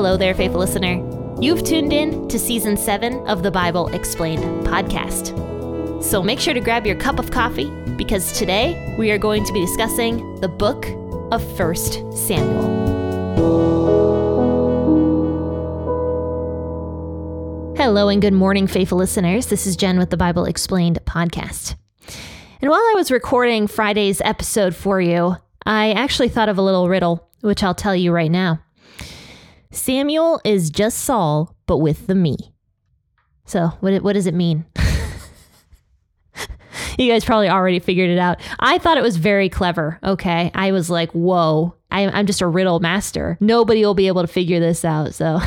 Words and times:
Hello 0.00 0.16
there, 0.16 0.32
faithful 0.32 0.60
listener. 0.60 0.96
You've 1.42 1.62
tuned 1.62 1.92
in 1.92 2.26
to 2.28 2.38
season 2.38 2.78
seven 2.78 3.18
of 3.28 3.42
the 3.42 3.50
Bible 3.50 3.88
Explained 3.88 4.42
podcast. 4.66 6.02
So 6.02 6.22
make 6.22 6.40
sure 6.40 6.54
to 6.54 6.60
grab 6.60 6.86
your 6.86 6.96
cup 6.96 7.18
of 7.18 7.30
coffee 7.30 7.68
because 7.98 8.32
today 8.32 8.94
we 8.98 9.10
are 9.10 9.18
going 9.18 9.44
to 9.44 9.52
be 9.52 9.60
discussing 9.60 10.40
the 10.40 10.48
book 10.48 10.86
of 11.30 11.42
1 11.60 11.76
Samuel. 12.16 12.62
Hello 17.76 18.08
and 18.08 18.22
good 18.22 18.32
morning, 18.32 18.66
faithful 18.66 18.96
listeners. 18.96 19.48
This 19.48 19.66
is 19.66 19.76
Jenn 19.76 19.98
with 19.98 20.08
the 20.08 20.16
Bible 20.16 20.46
Explained 20.46 20.98
podcast. 21.04 21.74
And 22.62 22.70
while 22.70 22.80
I 22.80 22.94
was 22.96 23.10
recording 23.10 23.66
Friday's 23.66 24.22
episode 24.22 24.74
for 24.74 24.98
you, 24.98 25.36
I 25.66 25.92
actually 25.92 26.30
thought 26.30 26.48
of 26.48 26.56
a 26.56 26.62
little 26.62 26.88
riddle, 26.88 27.28
which 27.42 27.62
I'll 27.62 27.74
tell 27.74 27.94
you 27.94 28.12
right 28.12 28.30
now. 28.30 28.60
Samuel 29.72 30.40
is 30.44 30.70
just 30.70 30.98
Saul, 30.98 31.54
but 31.66 31.78
with 31.78 32.06
the 32.06 32.14
me. 32.14 32.36
So, 33.44 33.68
what, 33.80 34.02
what 34.02 34.14
does 34.14 34.26
it 34.26 34.34
mean? 34.34 34.64
you 36.98 37.10
guys 37.10 37.24
probably 37.24 37.48
already 37.48 37.78
figured 37.78 38.10
it 38.10 38.18
out. 38.18 38.40
I 38.58 38.78
thought 38.78 38.98
it 38.98 39.02
was 39.02 39.16
very 39.16 39.48
clever. 39.48 39.98
Okay. 40.02 40.50
I 40.54 40.72
was 40.72 40.90
like, 40.90 41.12
whoa, 41.12 41.74
I, 41.90 42.08
I'm 42.08 42.26
just 42.26 42.40
a 42.40 42.46
riddle 42.46 42.80
master. 42.80 43.36
Nobody 43.40 43.84
will 43.84 43.94
be 43.94 44.08
able 44.08 44.22
to 44.22 44.28
figure 44.28 44.60
this 44.60 44.84
out. 44.84 45.14
So, 45.14 45.40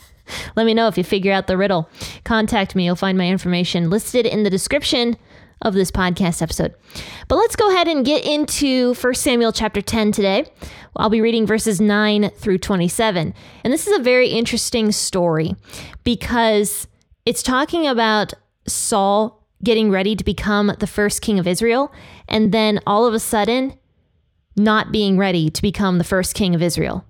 let 0.56 0.66
me 0.66 0.74
know 0.74 0.88
if 0.88 0.96
you 0.96 1.04
figure 1.04 1.32
out 1.32 1.46
the 1.46 1.56
riddle. 1.56 1.88
Contact 2.24 2.74
me. 2.74 2.86
You'll 2.86 2.96
find 2.96 3.18
my 3.18 3.28
information 3.28 3.90
listed 3.90 4.26
in 4.26 4.42
the 4.42 4.50
description 4.50 5.16
of 5.62 5.74
this 5.74 5.90
podcast 5.90 6.42
episode. 6.42 6.74
But 7.28 7.36
let's 7.36 7.56
go 7.56 7.70
ahead 7.70 7.88
and 7.88 8.04
get 8.04 8.24
into 8.24 8.94
1 8.94 9.14
Samuel 9.14 9.52
chapter 9.52 9.80
10 9.80 10.12
today. 10.12 10.46
I'll 10.96 11.10
be 11.10 11.20
reading 11.20 11.46
verses 11.46 11.80
9 11.80 12.30
through 12.30 12.58
27. 12.58 13.34
And 13.64 13.72
this 13.72 13.86
is 13.86 13.98
a 13.98 14.02
very 14.02 14.28
interesting 14.28 14.92
story 14.92 15.54
because 16.04 16.86
it's 17.24 17.42
talking 17.42 17.86
about 17.86 18.32
Saul 18.66 19.46
getting 19.62 19.90
ready 19.90 20.14
to 20.14 20.24
become 20.24 20.72
the 20.78 20.86
first 20.86 21.22
king 21.22 21.38
of 21.38 21.46
Israel 21.46 21.92
and 22.28 22.52
then 22.52 22.80
all 22.86 23.06
of 23.06 23.14
a 23.14 23.18
sudden 23.18 23.74
not 24.56 24.92
being 24.92 25.18
ready 25.18 25.50
to 25.50 25.62
become 25.62 25.98
the 25.98 26.04
first 26.04 26.34
king 26.34 26.54
of 26.54 26.62
Israel. 26.62 27.04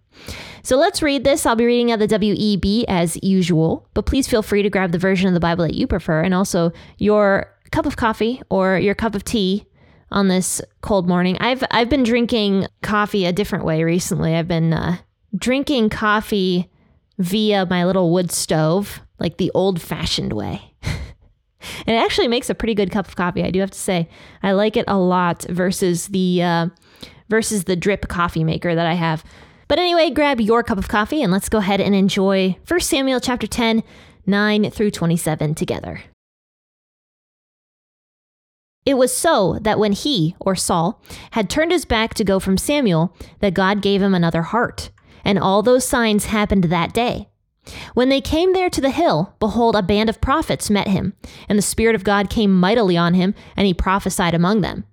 So 0.63 0.77
let's 0.77 1.03
read 1.03 1.23
this. 1.23 1.47
I'll 1.47 1.55
be 1.55 1.65
reading 1.65 1.93
out 1.93 2.01
the 2.01 2.09
WEB 2.09 2.85
as 2.89 3.23
usual, 3.23 3.89
but 3.95 4.07
please 4.07 4.27
feel 4.27 4.43
free 4.43 4.63
to 4.63 4.71
grab 4.71 4.91
the 4.91 4.99
version 4.99 5.29
of 5.29 5.35
the 5.35 5.41
Bible 5.41 5.65
that 5.65 5.75
you 5.75 5.87
prefer 5.87 6.23
and 6.23 6.35
also 6.35 6.73
your 6.99 7.53
cup 7.71 7.87
of 7.87 7.97
coffee 7.97 8.43
or 8.51 8.79
your 8.79 8.95
cup 8.95 9.15
of 9.15 9.25
tea 9.25 9.67
on 10.11 10.29
this 10.29 10.61
cold 10.83 11.09
morning. 11.09 11.37
I've 11.41 11.65
I've 11.71 11.89
been 11.89 12.03
drinking 12.03 12.67
coffee 12.83 13.25
a 13.25 13.33
different 13.33 13.65
way 13.65 13.83
recently. 13.85 14.35
I've 14.35 14.49
been 14.49 14.73
uh, 14.73 14.99
drinking 15.37 15.91
coffee 15.91 16.71
via 17.19 17.67
my 17.67 17.85
little 17.85 18.13
wood 18.13 18.31
stove, 18.31 19.01
like 19.19 19.39
the 19.39 19.51
old-fashioned 19.55 20.33
way. 20.33 20.75
and 20.83 20.95
it 21.87 21.93
actually 21.95 22.29
makes 22.29 22.51
a 22.51 22.55
pretty 22.55 22.75
good 22.75 22.91
cup 22.91 23.09
of 23.09 23.17
coffee. 23.17 23.43
I 23.43 23.51
do 23.51 23.61
have 23.61 23.71
to 23.71 23.79
say, 23.79 24.09
I 24.43 24.53
like 24.53 24.77
it 24.77 24.85
a 24.87 24.99
lot 24.99 25.45
versus 25.49 26.09
the 26.09 26.43
uh, 26.43 26.67
versus 27.29 27.65
the 27.65 27.77
drip 27.77 28.09
coffee 28.09 28.45
maker 28.45 28.75
that 28.75 28.87
I 28.87 28.95
have. 28.95 29.25
But 29.69 29.79
anyway, 29.81 30.11
grab 30.11 30.41
your 30.41 30.63
cup 30.63 30.79
of 30.79 30.89
coffee 30.89 31.23
and 31.23 31.33
let's 31.33 31.49
go 31.49 31.59
ahead 31.59 31.81
and 31.81 31.95
enjoy 31.95 32.57
1 32.69 32.81
Samuel 32.81 33.19
chapter 33.19 33.49
10, 33.49 33.83
9 34.25 34.71
through 34.71 34.93
27 34.93 35.57
together. 35.57 36.03
It 38.87 38.97
was 38.97 39.15
so 39.15 39.59
that 39.63 39.81
when 39.81 39.93
he, 39.93 40.37
or 40.39 40.55
Saul, 40.55 41.03
had 41.33 41.51
turned 41.51 41.73
his 41.73 41.85
back 41.85 42.15
to 42.15 42.25
go 42.25 42.39
from 42.39 42.57
Samuel, 42.57 43.15
that 43.41 43.53
God 43.53 43.83
gave 43.83 44.01
him 44.01 44.15
another 44.15 44.43
heart. 44.43 44.91
And 45.25 45.41
all 45.41 45.61
those 45.61 45.85
signs 45.85 46.27
happened 46.27 46.65
that 46.65 46.95
day. 46.95 47.29
When 47.95 48.11
they 48.11 48.21
came 48.21 48.53
there 48.53 48.71
to 48.71 48.81
the 48.81 48.91
hill, 48.91 49.35
behold, 49.41 49.75
a 49.75 49.83
band 49.83 50.09
of 50.09 50.21
prophets 50.21 50.71
met 50.71 50.87
him, 50.87 51.15
and 51.49 51.59
the 51.59 51.63
Spirit 51.63 51.97
of 51.97 52.05
God 52.05 52.31
came 52.31 52.55
mightily 52.55 52.97
on 52.97 53.15
him, 53.15 53.35
and 53.57 53.67
he 53.67 53.75
prophesied 53.75 54.35
among 54.35 54.61
them. 54.61 54.85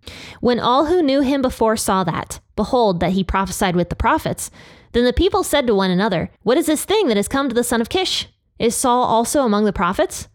When 0.41 0.59
all 0.59 0.87
who 0.87 1.03
knew 1.03 1.21
him 1.21 1.43
before 1.43 1.77
saw 1.77 2.03
that, 2.05 2.39
behold, 2.55 2.99
that 2.99 3.11
he 3.11 3.23
prophesied 3.23 3.75
with 3.75 3.89
the 3.89 3.95
prophets, 3.95 4.49
then 4.93 5.05
the 5.05 5.13
people 5.13 5.43
said 5.43 5.67
to 5.67 5.75
one 5.75 5.91
another, 5.91 6.31
What 6.41 6.57
is 6.57 6.65
this 6.65 6.83
thing 6.83 7.09
that 7.09 7.17
has 7.17 7.27
come 7.27 7.47
to 7.47 7.55
the 7.55 7.63
son 7.63 7.79
of 7.79 7.89
Kish? 7.89 8.27
Is 8.57 8.75
Saul 8.75 9.03
also 9.03 9.43
among 9.43 9.65
the 9.65 9.73
prophets? 9.73 10.27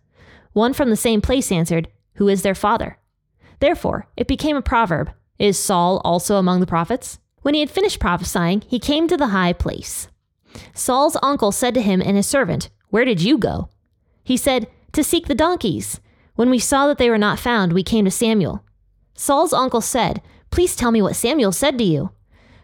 One 0.53 0.73
from 0.73 0.91
the 0.91 0.97
same 0.97 1.21
place 1.21 1.51
answered, 1.51 1.89
Who 2.15 2.29
is 2.29 2.43
their 2.43 2.55
father? 2.55 2.98
Therefore, 3.61 4.07
it 4.17 4.29
became 4.29 4.57
a 4.57 4.63
proverb 4.63 5.13
Is 5.39 5.59
Saul 5.59 6.01
also 6.05 6.37
among 6.37 6.61
the 6.61 6.67
prophets? 6.67 7.19
When 7.43 7.55
he 7.55 7.61
had 7.61 7.71
finished 7.71 8.01
prophesying, 8.01 8.63
he 8.67 8.79
came 8.79 9.09
to 9.09 9.17
the 9.17 9.29
high 9.29 9.53
place. 9.53 10.09
Saul's 10.75 11.17
uncle 11.23 11.53
said 11.53 11.75
to 11.75 11.83
him 11.83 12.01
and 12.01 12.17
his 12.17 12.27
servant, 12.27 12.71
Where 12.91 13.05
did 13.05 13.23
you 13.23 13.39
go? 13.39 13.69
He 14.25 14.37
said, 14.37 14.67
To 14.93 15.05
seek 15.05 15.27
the 15.27 15.35
donkeys. 15.35 16.01
When 16.35 16.51
we 16.51 16.59
saw 16.59 16.87
that 16.87 16.99
they 16.99 17.11
were 17.11 17.19
not 17.19 17.39
found, 17.39 17.73
we 17.73 17.83
came 17.83 18.05
to 18.05 18.11
Samuel. 18.11 18.65
Saul's 19.15 19.53
uncle 19.53 19.81
said, 19.81 20.23
Please 20.51 20.77
tell 20.77 20.91
me 20.91 21.03
what 21.03 21.17
Samuel 21.17 21.53
said 21.53 21.79
to 21.79 21.85
you. 21.85 22.11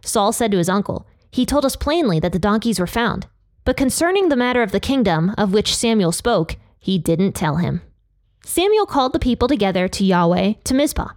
Saul 0.03 0.33
said 0.33 0.51
to 0.53 0.59
his 0.59 0.69
uncle, 0.69 1.07
He 1.31 1.47
told 1.47 1.65
us 1.65 1.77
plainly 1.77 2.21
that 2.21 2.33
the 2.33 2.39
donkeys 2.39 2.79
were 2.79 2.87
found. 2.87 3.27
But 3.65 3.77
concerning 3.77 4.29
the 4.29 4.37
matter 4.37 4.63
of 4.63 4.73
the 4.73 4.81
kingdom 4.81 5.35
of 5.39 5.53
which 5.53 5.75
Samuel 5.75 6.13
spoke, 6.13 6.57
he 6.79 6.99
didn't 6.99 7.33
tell 7.33 7.57
him. 7.57 7.81
Samuel 8.45 8.87
called 8.87 9.13
the 9.13 9.19
people 9.19 9.49
together 9.49 9.89
to 9.89 10.05
Yahweh 10.05 10.55
to 10.65 10.75
Mizpah. 10.75 11.11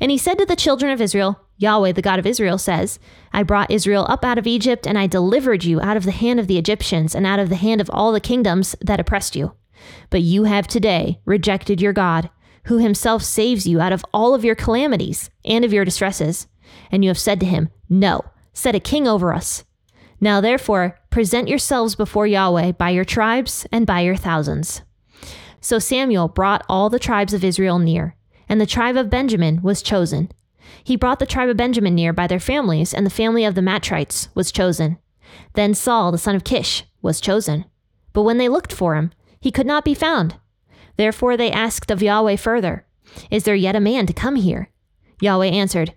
And 0.00 0.10
he 0.10 0.18
said 0.18 0.38
to 0.38 0.46
the 0.46 0.56
children 0.56 0.92
of 0.92 1.00
Israel, 1.00 1.40
Yahweh, 1.58 1.92
the 1.92 2.02
God 2.02 2.18
of 2.18 2.26
Israel, 2.26 2.58
says, 2.58 2.98
I 3.32 3.42
brought 3.42 3.70
Israel 3.70 4.06
up 4.08 4.24
out 4.24 4.38
of 4.38 4.46
Egypt, 4.46 4.86
and 4.86 4.98
I 4.98 5.06
delivered 5.06 5.64
you 5.64 5.80
out 5.80 5.96
of 5.96 6.04
the 6.04 6.10
hand 6.10 6.40
of 6.40 6.46
the 6.46 6.58
Egyptians, 6.58 7.14
and 7.14 7.26
out 7.26 7.38
of 7.38 7.48
the 7.48 7.56
hand 7.56 7.80
of 7.80 7.90
all 7.92 8.12
the 8.12 8.20
kingdoms 8.20 8.74
that 8.80 9.00
oppressed 9.00 9.36
you. 9.36 9.52
But 10.08 10.22
you 10.22 10.44
have 10.44 10.66
today 10.66 11.20
rejected 11.24 11.80
your 11.80 11.92
God, 11.92 12.30
who 12.64 12.78
himself 12.78 13.22
saves 13.22 13.66
you 13.66 13.80
out 13.80 13.92
of 13.92 14.04
all 14.12 14.34
of 14.34 14.44
your 14.44 14.54
calamities 14.54 15.30
and 15.44 15.64
of 15.64 15.72
your 15.72 15.84
distresses. 15.84 16.46
And 16.90 17.04
you 17.04 17.10
have 17.10 17.18
said 17.18 17.40
to 17.40 17.46
him, 17.46 17.70
No, 17.88 18.22
set 18.52 18.74
a 18.74 18.80
king 18.80 19.08
over 19.08 19.32
us. 19.32 19.64
Now 20.20 20.40
therefore, 20.40 20.98
present 21.10 21.48
yourselves 21.48 21.94
before 21.94 22.26
Yahweh 22.26 22.72
by 22.72 22.90
your 22.90 23.04
tribes 23.04 23.66
and 23.72 23.86
by 23.86 24.00
your 24.00 24.16
thousands. 24.16 24.82
So 25.60 25.78
Samuel 25.78 26.28
brought 26.28 26.64
all 26.68 26.88
the 26.88 26.98
tribes 26.98 27.34
of 27.34 27.44
Israel 27.44 27.78
near, 27.78 28.16
and 28.48 28.60
the 28.60 28.66
tribe 28.66 28.96
of 28.96 29.10
Benjamin 29.10 29.62
was 29.62 29.82
chosen. 29.82 30.30
He 30.82 30.96
brought 30.96 31.18
the 31.18 31.26
tribe 31.26 31.48
of 31.48 31.56
Benjamin 31.56 31.94
near 31.94 32.12
by 32.12 32.26
their 32.26 32.40
families, 32.40 32.94
and 32.94 33.04
the 33.04 33.10
family 33.10 33.44
of 33.44 33.54
the 33.54 33.62
Matrites 33.62 34.28
was 34.34 34.52
chosen. 34.52 34.98
Then 35.54 35.74
Saul, 35.74 36.12
the 36.12 36.18
son 36.18 36.34
of 36.34 36.44
Kish, 36.44 36.84
was 37.02 37.20
chosen. 37.20 37.64
But 38.12 38.22
when 38.22 38.38
they 38.38 38.48
looked 38.48 38.72
for 38.72 38.94
him, 38.96 39.12
he 39.40 39.50
could 39.50 39.66
not 39.66 39.84
be 39.84 39.94
found. 39.94 40.36
Therefore 40.96 41.36
they 41.36 41.50
asked 41.50 41.90
of 41.90 42.02
Yahweh 42.02 42.36
further, 42.36 42.86
Is 43.30 43.44
there 43.44 43.54
yet 43.54 43.76
a 43.76 43.80
man 43.80 44.06
to 44.06 44.12
come 44.12 44.36
here? 44.36 44.70
Yahweh 45.20 45.46
answered, 45.46 45.94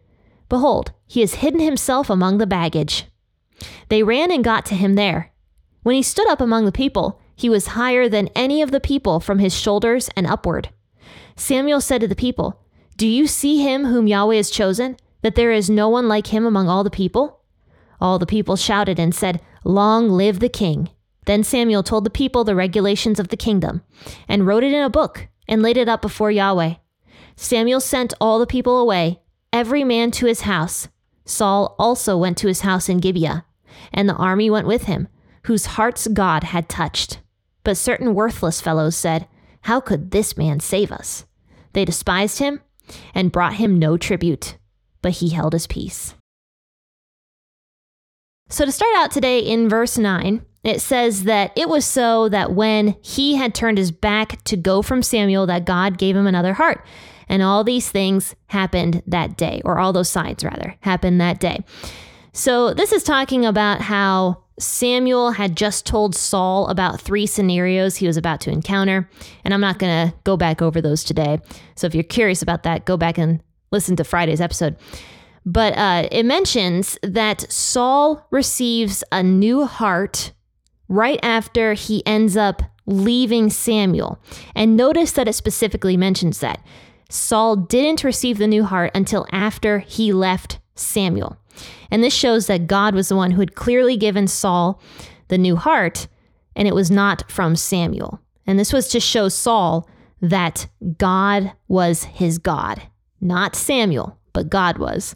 Behold, 0.49 0.91
he 1.07 1.21
has 1.21 1.35
hidden 1.35 1.59
himself 1.59 2.09
among 2.09 2.37
the 2.37 2.47
baggage. 2.47 3.05
They 3.89 4.03
ran 4.03 4.31
and 4.31 4.43
got 4.43 4.65
to 4.67 4.75
him 4.75 4.95
there. 4.95 5.31
When 5.83 5.95
he 5.95 6.03
stood 6.03 6.29
up 6.29 6.41
among 6.41 6.65
the 6.65 6.71
people, 6.71 7.19
he 7.35 7.49
was 7.49 7.67
higher 7.67 8.07
than 8.07 8.29
any 8.35 8.61
of 8.61 8.71
the 8.71 8.79
people 8.79 9.19
from 9.19 9.39
his 9.39 9.57
shoulders 9.57 10.09
and 10.15 10.27
upward. 10.27 10.69
Samuel 11.35 11.81
said 11.81 12.01
to 12.01 12.07
the 12.07 12.15
people, 12.15 12.59
Do 12.97 13.07
you 13.07 13.27
see 13.27 13.61
him 13.61 13.85
whom 13.85 14.07
Yahweh 14.07 14.35
has 14.35 14.49
chosen, 14.49 14.97
that 15.21 15.35
there 15.35 15.51
is 15.51 15.69
no 15.69 15.89
one 15.89 16.07
like 16.07 16.27
him 16.27 16.45
among 16.45 16.69
all 16.69 16.83
the 16.83 16.89
people? 16.89 17.41
All 17.99 18.19
the 18.19 18.25
people 18.25 18.55
shouted 18.55 18.99
and 18.99 19.15
said, 19.15 19.41
Long 19.63 20.09
live 20.09 20.39
the 20.39 20.49
king. 20.49 20.89
Then 21.25 21.43
Samuel 21.43 21.83
told 21.83 22.03
the 22.03 22.09
people 22.09 22.43
the 22.43 22.55
regulations 22.55 23.19
of 23.19 23.29
the 23.29 23.37
kingdom, 23.37 23.81
and 24.27 24.45
wrote 24.45 24.63
it 24.63 24.73
in 24.73 24.83
a 24.83 24.89
book, 24.89 25.27
and 25.47 25.61
laid 25.61 25.77
it 25.77 25.87
up 25.87 26.01
before 26.01 26.31
Yahweh. 26.31 26.75
Samuel 27.35 27.79
sent 27.79 28.13
all 28.19 28.39
the 28.39 28.45
people 28.45 28.77
away, 28.77 29.21
every 29.51 29.83
man 29.83 30.11
to 30.11 30.25
his 30.25 30.41
house. 30.41 30.89
Saul 31.25 31.75
also 31.79 32.17
went 32.17 32.37
to 32.39 32.47
his 32.47 32.61
house 32.61 32.89
in 32.89 32.97
Gibeah, 32.99 33.45
and 33.93 34.07
the 34.09 34.15
army 34.15 34.49
went 34.49 34.67
with 34.67 34.83
him, 34.83 35.07
whose 35.43 35.65
hearts 35.65 36.07
God 36.07 36.43
had 36.43 36.67
touched. 36.67 37.19
But 37.63 37.77
certain 37.77 38.13
worthless 38.13 38.61
fellows 38.61 38.95
said, 38.95 39.27
How 39.61 39.79
could 39.79 40.11
this 40.11 40.37
man 40.37 40.59
save 40.59 40.91
us? 40.91 41.25
They 41.73 41.85
despised 41.85 42.39
him 42.39 42.61
and 43.13 43.31
brought 43.31 43.55
him 43.55 43.79
no 43.79 43.97
tribute, 43.97 44.57
but 45.01 45.13
he 45.13 45.29
held 45.29 45.53
his 45.53 45.67
peace. 45.67 46.15
So, 48.49 48.65
to 48.65 48.71
start 48.71 48.95
out 48.97 49.11
today 49.11 49.39
in 49.39 49.69
verse 49.69 49.97
9, 49.97 50.45
it 50.63 50.79
says 50.79 51.23
that 51.23 51.51
it 51.55 51.67
was 51.67 51.85
so 51.85 52.29
that 52.29 52.53
when 52.53 52.95
he 53.01 53.35
had 53.35 53.55
turned 53.55 53.77
his 53.77 53.91
back 53.91 54.43
to 54.43 54.55
go 54.55 54.81
from 54.81 55.01
Samuel, 55.01 55.45
that 55.47 55.65
God 55.65 55.97
gave 55.97 56.15
him 56.15 56.27
another 56.27 56.53
heart. 56.53 56.85
And 57.27 57.41
all 57.41 57.63
these 57.63 57.89
things 57.89 58.35
happened 58.47 59.01
that 59.07 59.37
day, 59.37 59.61
or 59.65 59.79
all 59.79 59.93
those 59.93 60.09
signs, 60.09 60.43
rather, 60.43 60.75
happened 60.81 61.19
that 61.19 61.39
day. 61.39 61.63
So, 62.31 62.73
this 62.73 62.91
is 62.91 63.03
talking 63.03 63.45
about 63.45 63.81
how 63.81 64.42
Samuel 64.59 65.31
had 65.31 65.57
just 65.57 65.85
told 65.85 66.15
Saul 66.15 66.67
about 66.67 67.01
three 67.01 67.25
scenarios 67.25 67.95
he 67.95 68.07
was 68.07 68.17
about 68.17 68.39
to 68.41 68.51
encounter, 68.51 69.09
and 69.43 69.53
I'm 69.53 69.61
not 69.61 69.79
going 69.79 70.09
to 70.09 70.15
go 70.23 70.37
back 70.37 70.61
over 70.61 70.81
those 70.81 71.03
today. 71.03 71.39
So 71.75 71.87
if 71.87 71.95
you're 71.95 72.03
curious 72.03 72.41
about 72.41 72.63
that, 72.63 72.85
go 72.85 72.95
back 72.97 73.17
and 73.17 73.41
listen 73.71 73.95
to 73.95 74.03
Friday's 74.03 74.41
episode. 74.41 74.75
But 75.45 75.77
uh, 75.77 76.07
it 76.11 76.23
mentions 76.23 76.97
that 77.03 77.51
Saul 77.51 78.25
receives 78.31 79.03
a 79.11 79.23
new 79.23 79.65
heart 79.65 80.31
right 80.87 81.19
after 81.23 81.73
he 81.73 82.05
ends 82.05 82.37
up 82.37 82.61
leaving 82.85 83.49
Samuel. 83.49 84.19
And 84.55 84.77
notice 84.77 85.11
that 85.13 85.27
it 85.27 85.33
specifically 85.33 85.97
mentions 85.97 86.39
that. 86.39 86.63
Saul 87.09 87.55
didn't 87.55 88.03
receive 88.03 88.37
the 88.37 88.47
new 88.47 88.63
heart 88.63 88.91
until 88.95 89.25
after 89.31 89.79
he 89.79 90.13
left 90.13 90.59
Samuel. 90.75 91.37
And 91.91 92.03
this 92.03 92.13
shows 92.13 92.47
that 92.47 92.67
God 92.67 92.95
was 92.95 93.09
the 93.09 93.15
one 93.15 93.31
who 93.31 93.39
had 93.39 93.55
clearly 93.55 93.97
given 93.97 94.27
Saul 94.27 94.81
the 95.27 95.37
new 95.37 95.55
heart, 95.55 96.07
and 96.55 96.67
it 96.67 96.75
was 96.75 96.91
not 96.91 97.29
from 97.31 97.55
Samuel. 97.55 98.19
And 98.45 98.59
this 98.59 98.73
was 98.73 98.87
to 98.89 98.99
show 98.99 99.29
Saul 99.29 99.87
that 100.21 100.67
God 100.97 101.51
was 101.67 102.05
his 102.05 102.37
God, 102.37 102.81
not 103.21 103.55
Samuel, 103.55 104.17
but 104.31 104.49
God 104.49 104.77
was. 104.77 105.15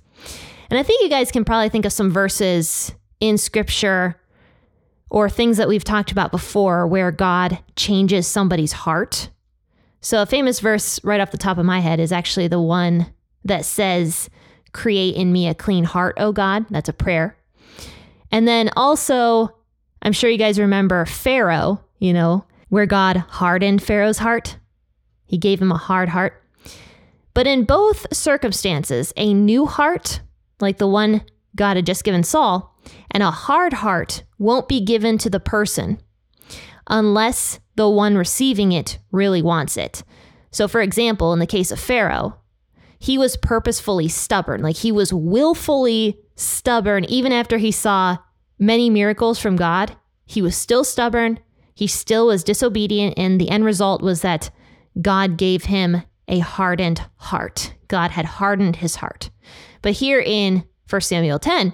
And 0.69 0.77
I 0.77 0.83
think 0.83 1.01
you 1.01 1.09
guys 1.09 1.31
can 1.31 1.45
probably 1.45 1.69
think 1.69 1.85
of 1.85 1.93
some 1.93 2.11
verses 2.11 2.93
in 3.19 3.37
scripture 3.37 4.19
or 5.09 5.29
things 5.29 5.57
that 5.57 5.67
we've 5.67 5.83
talked 5.83 6.11
about 6.11 6.31
before 6.31 6.85
where 6.85 7.11
God 7.11 7.59
changes 7.75 8.27
somebody's 8.27 8.73
heart. 8.73 9.29
So, 10.01 10.21
a 10.21 10.25
famous 10.25 10.59
verse 10.59 11.03
right 11.03 11.21
off 11.21 11.31
the 11.31 11.37
top 11.37 11.57
of 11.57 11.65
my 11.65 11.79
head 11.79 11.99
is 11.99 12.11
actually 12.11 12.47
the 12.47 12.61
one 12.61 13.07
that 13.45 13.65
says, 13.65 14.29
Create 14.77 15.15
in 15.15 15.31
me 15.31 15.47
a 15.47 15.55
clean 15.55 15.83
heart, 15.83 16.13
O 16.19 16.31
God. 16.31 16.67
That's 16.69 16.87
a 16.87 16.93
prayer. 16.93 17.35
And 18.31 18.47
then 18.47 18.69
also, 18.77 19.49
I'm 20.03 20.13
sure 20.13 20.29
you 20.29 20.37
guys 20.37 20.59
remember 20.59 21.03
Pharaoh, 21.07 21.83
you 21.97 22.13
know, 22.13 22.45
where 22.69 22.85
God 22.85 23.17
hardened 23.17 23.81
Pharaoh's 23.81 24.19
heart. 24.19 24.59
He 25.25 25.39
gave 25.39 25.59
him 25.59 25.71
a 25.71 25.77
hard 25.77 26.09
heart. 26.09 26.43
But 27.33 27.47
in 27.47 27.63
both 27.63 28.05
circumstances, 28.13 29.13
a 29.17 29.33
new 29.33 29.65
heart, 29.65 30.21
like 30.59 30.77
the 30.77 30.87
one 30.87 31.23
God 31.55 31.75
had 31.75 31.87
just 31.87 32.03
given 32.03 32.21
Saul, 32.21 32.77
and 33.09 33.23
a 33.23 33.31
hard 33.31 33.73
heart 33.73 34.25
won't 34.37 34.67
be 34.67 34.79
given 34.79 35.17
to 35.17 35.29
the 35.31 35.39
person 35.39 35.99
unless 36.87 37.59
the 37.77 37.89
one 37.89 38.15
receiving 38.15 38.73
it 38.73 38.99
really 39.11 39.41
wants 39.41 39.75
it. 39.75 40.03
So, 40.51 40.67
for 40.67 40.81
example, 40.81 41.33
in 41.33 41.39
the 41.39 41.47
case 41.47 41.71
of 41.71 41.79
Pharaoh, 41.79 42.37
he 42.99 43.17
was 43.17 43.37
purposefully 43.37 44.07
stubborn. 44.07 44.61
Like 44.61 44.77
he 44.77 44.91
was 44.91 45.13
willfully 45.13 46.19
stubborn, 46.35 47.05
even 47.05 47.31
after 47.31 47.57
he 47.57 47.71
saw 47.71 48.17
many 48.59 48.89
miracles 48.89 49.39
from 49.39 49.55
God. 49.55 49.95
He 50.25 50.41
was 50.41 50.55
still 50.55 50.83
stubborn. 50.83 51.39
He 51.73 51.87
still 51.87 52.27
was 52.27 52.43
disobedient. 52.43 53.15
And 53.17 53.39
the 53.39 53.49
end 53.49 53.65
result 53.65 54.01
was 54.01 54.21
that 54.21 54.49
God 55.01 55.37
gave 55.37 55.65
him 55.65 56.01
a 56.27 56.39
hardened 56.39 57.01
heart. 57.17 57.73
God 57.87 58.11
had 58.11 58.25
hardened 58.25 58.77
his 58.77 58.97
heart. 58.97 59.29
But 59.81 59.93
here 59.93 60.19
in 60.19 60.65
1 60.89 61.01
Samuel 61.01 61.39
10, 61.39 61.73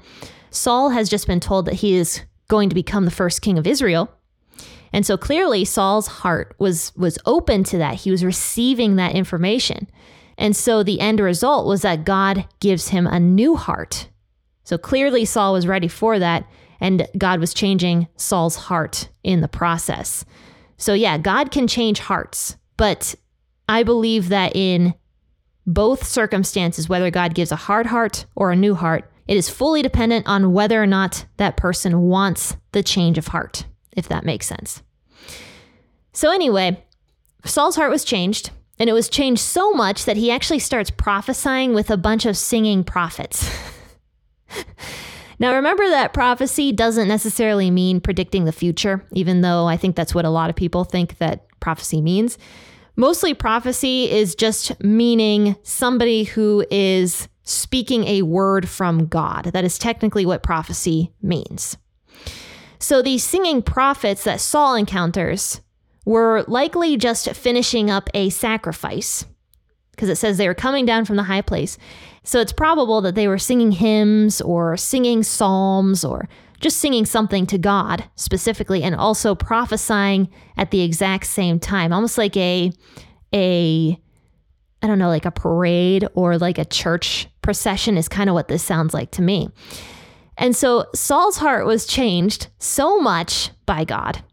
Saul 0.52 0.90
has 0.90 1.10
just 1.10 1.26
been 1.26 1.40
told 1.40 1.66
that 1.66 1.76
he 1.76 1.96
is 1.96 2.22
going 2.48 2.70
to 2.70 2.76
become 2.76 3.06
the 3.06 3.12
first 3.12 3.42
king 3.42 3.58
of 3.58 3.66
Israel. 3.66 4.12
And 4.92 5.06
so 5.06 5.18
clearly 5.18 5.66
Saul's 5.66 6.08
heart 6.08 6.56
was 6.60 6.96
was 6.96 7.18
open 7.26 7.64
to 7.66 7.80
that. 7.80 7.96
He 7.96 8.12
was 8.12 8.24
receiving 8.24 8.98
that 8.98 9.16
information. 9.16 9.90
And 10.38 10.56
so 10.56 10.84
the 10.84 11.00
end 11.00 11.20
result 11.20 11.68
was 11.68 11.82
that 11.82 12.06
God 12.06 12.48
gives 12.60 12.90
him 12.90 13.08
a 13.08 13.20
new 13.20 13.56
heart. 13.56 14.10
So 14.64 14.78
clearly 14.78 15.26
Saul 15.26 15.54
was 15.54 15.68
ready 15.68 15.88
for 15.88 16.20
that 16.20 16.46
and 16.80 17.08
God 17.18 17.40
was 17.40 17.54
changing 17.54 18.08
Saul's 18.18 18.56
heart 18.56 19.10
in 19.24 19.42
the 19.42 19.48
process. 19.48 20.26
So 20.78 20.94
yeah, 20.94 21.18
God 21.18 21.52
can 21.52 21.68
change 21.68 22.00
hearts, 22.00 22.58
but 22.78 23.16
I 23.70 23.84
believe 23.84 24.30
that 24.30 24.56
in 24.56 24.94
both 25.66 26.06
circumstances, 26.06 26.90
whether 26.90 27.10
God 27.10 27.36
gives 27.36 27.52
a 27.52 27.58
hard 27.58 27.86
heart 27.86 28.26
or 28.36 28.52
a 28.52 28.56
new 28.56 28.76
heart, 28.76 29.10
it 29.28 29.38
is 29.38 29.50
fully 29.50 29.82
dependent 29.82 30.28
on 30.28 30.52
whether 30.52 30.82
or 30.82 30.88
not 30.88 31.26
that 31.38 31.56
person 31.56 32.02
wants 32.02 32.58
the 32.74 32.84
change 32.84 33.18
of 33.18 33.28
heart, 33.28 33.66
if 33.96 34.10
that 34.10 34.26
makes 34.26 34.46
sense. 34.46 34.84
So, 36.12 36.32
anyway, 36.32 36.84
Saul's 37.46 37.78
heart 37.78 37.90
was 37.90 38.04
changed, 38.04 38.52
and 38.84 38.90
it 38.90 38.94
was 38.94 39.08
changed 39.08 39.40
so 39.40 39.72
much 39.72 40.04
that 40.04 40.18
he 40.18 40.30
actually 40.30 40.60
starts 40.60 40.92
prophesying 40.92 41.74
with 41.74 41.90
a 41.90 41.96
bunch 41.96 42.26
of 42.26 42.36
singing 42.36 42.84
prophets. 42.84 43.50
now, 45.40 45.56
remember 45.56 45.88
that 45.88 46.12
prophecy 46.12 46.74
doesn't 46.74 47.08
necessarily 47.08 47.72
mean 47.72 48.02
predicting 48.02 48.44
the 48.44 48.52
future, 48.52 49.08
even 49.14 49.40
though 49.40 49.68
I 49.68 49.78
think 49.78 49.96
that's 49.96 50.14
what 50.14 50.26
a 50.26 50.30
lot 50.30 50.50
of 50.50 50.58
people 50.58 50.84
think 50.84 51.18
that 51.20 51.46
prophecy 51.62 52.02
means. 52.02 52.38
Mostly, 52.98 53.34
prophecy 53.34 54.12
is 54.12 54.36
just 54.36 54.78
meaning 54.84 55.56
somebody 55.64 56.26
who 56.26 56.66
is 56.70 57.30
speaking 57.44 58.04
a 58.04 58.24
word 58.24 58.68
from 58.68 59.06
God. 59.06 59.46
That 59.46 59.64
is 59.64 59.78
technically 59.78 60.26
what 60.26 60.44
prophecy 60.44 61.14
means. 61.22 61.78
So 62.80 63.02
these 63.02 63.24
singing 63.24 63.62
prophets 63.62 64.26
that 64.26 64.42
Saul 64.42 64.76
encounters 64.76 65.62
were 66.06 66.44
likely 66.48 66.98
just 66.98 67.30
finishing 67.32 67.90
up 67.90 68.10
a 68.14 68.30
sacrifice 68.30 69.26
because 69.92 70.10
it 70.10 70.16
says 70.16 70.38
they 70.38 70.48
were 70.48 70.54
coming 70.54 70.86
down 70.86 71.06
from 71.06 71.16
the 71.16 71.24
high 71.24 71.42
place. 71.42 71.78
So 72.24 72.40
it's 72.40 72.54
probable 72.54 73.02
that 73.02 73.16
they 73.16 73.28
were 73.28 73.38
singing 73.38 73.72
hymns 73.72 74.42
or 74.42 74.76
singing 74.76 75.24
psalms 75.24 76.04
or 76.04 76.28
just 76.60 76.78
singing 76.78 77.06
something 77.06 77.46
to 77.48 77.58
God 77.58 78.06
specifically 78.16 78.84
and 78.84 78.96
also 78.96 79.36
prophesying 79.36 80.30
at 80.58 80.72
the 80.72 80.82
exact 80.82 81.28
same 81.28 81.60
time, 81.60 81.94
almost 81.94 82.18
like 82.18 82.36
a 82.38 82.72
a 83.34 83.98
I 84.82 84.88
don't 84.88 85.00
know, 85.00 85.10
like 85.10 85.26
a 85.26 85.32
parade 85.32 86.08
or 86.14 86.38
like 86.38 86.58
a 86.58 86.66
church 86.66 87.28
procession 87.42 87.98
is 87.98 88.10
kind 88.10 88.30
of 88.30 88.34
what 88.34 88.50
this 88.50 88.64
sounds 88.64 88.94
like 88.94 89.12
to 89.12 89.22
me. 89.22 89.50
And 90.38 90.56
so 90.56 90.88
Saul's 90.94 91.38
heart 91.38 91.66
was 91.66 91.86
changed 91.86 92.48
so 92.58 93.00
much 93.00 93.52
by 93.66 93.86
God 93.86 94.24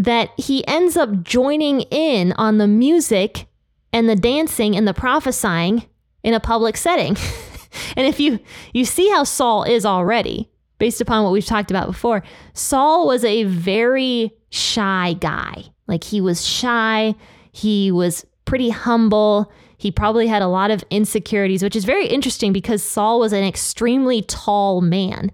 that 0.00 0.30
he 0.38 0.66
ends 0.66 0.96
up 0.96 1.22
joining 1.22 1.82
in 1.82 2.32
on 2.32 2.56
the 2.56 2.66
music 2.66 3.46
and 3.92 4.08
the 4.08 4.16
dancing 4.16 4.74
and 4.74 4.88
the 4.88 4.94
prophesying 4.94 5.84
in 6.22 6.32
a 6.32 6.40
public 6.40 6.78
setting. 6.78 7.16
and 7.96 8.06
if 8.06 8.18
you 8.18 8.40
you 8.72 8.86
see 8.86 9.10
how 9.10 9.24
Saul 9.24 9.62
is 9.64 9.84
already, 9.84 10.50
based 10.78 11.02
upon 11.02 11.22
what 11.22 11.32
we've 11.32 11.44
talked 11.44 11.70
about 11.70 11.86
before, 11.86 12.22
Saul 12.54 13.06
was 13.06 13.24
a 13.24 13.44
very 13.44 14.32
shy 14.48 15.16
guy. 15.20 15.64
Like 15.86 16.02
he 16.02 16.22
was 16.22 16.46
shy, 16.46 17.14
he 17.52 17.92
was 17.92 18.24
pretty 18.46 18.70
humble. 18.70 19.52
He 19.76 19.90
probably 19.90 20.28
had 20.28 20.40
a 20.40 20.48
lot 20.48 20.70
of 20.70 20.82
insecurities, 20.88 21.62
which 21.62 21.76
is 21.76 21.84
very 21.84 22.06
interesting 22.06 22.54
because 22.54 22.82
Saul 22.82 23.20
was 23.20 23.34
an 23.34 23.44
extremely 23.44 24.22
tall 24.22 24.80
man. 24.80 25.30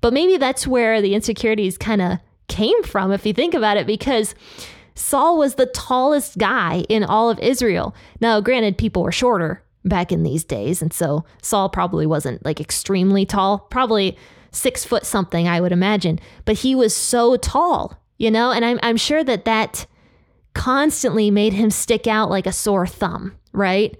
But 0.00 0.14
maybe 0.14 0.38
that's 0.38 0.66
where 0.66 1.02
the 1.02 1.14
insecurities 1.14 1.76
kind 1.76 2.00
of 2.00 2.18
came 2.48 2.82
from, 2.82 3.12
if 3.12 3.24
you 3.24 3.32
think 3.32 3.54
about 3.54 3.76
it, 3.76 3.86
because 3.86 4.34
Saul 4.94 5.38
was 5.38 5.54
the 5.54 5.66
tallest 5.66 6.38
guy 6.38 6.84
in 6.88 7.04
all 7.04 7.30
of 7.30 7.38
Israel. 7.38 7.94
Now, 8.20 8.40
granted, 8.40 8.76
people 8.76 9.02
were 9.02 9.12
shorter 9.12 9.62
back 9.84 10.10
in 10.10 10.24
these 10.24 10.44
days, 10.44 10.82
and 10.82 10.92
so 10.92 11.24
Saul 11.40 11.68
probably 11.68 12.06
wasn't 12.06 12.44
like 12.44 12.60
extremely 12.60 13.24
tall, 13.24 13.58
probably 13.58 14.18
six 14.50 14.84
foot 14.84 15.06
something, 15.06 15.46
I 15.46 15.60
would 15.60 15.72
imagine. 15.72 16.18
But 16.44 16.58
he 16.58 16.74
was 16.74 16.94
so 16.96 17.36
tall, 17.36 18.02
you 18.16 18.30
know, 18.30 18.50
and 18.50 18.64
I'm, 18.64 18.80
I'm 18.82 18.96
sure 18.96 19.22
that 19.22 19.44
that 19.44 19.86
constantly 20.54 21.30
made 21.30 21.52
him 21.52 21.70
stick 21.70 22.06
out 22.06 22.30
like 22.30 22.46
a 22.46 22.52
sore 22.52 22.86
thumb, 22.86 23.36
right? 23.52 23.96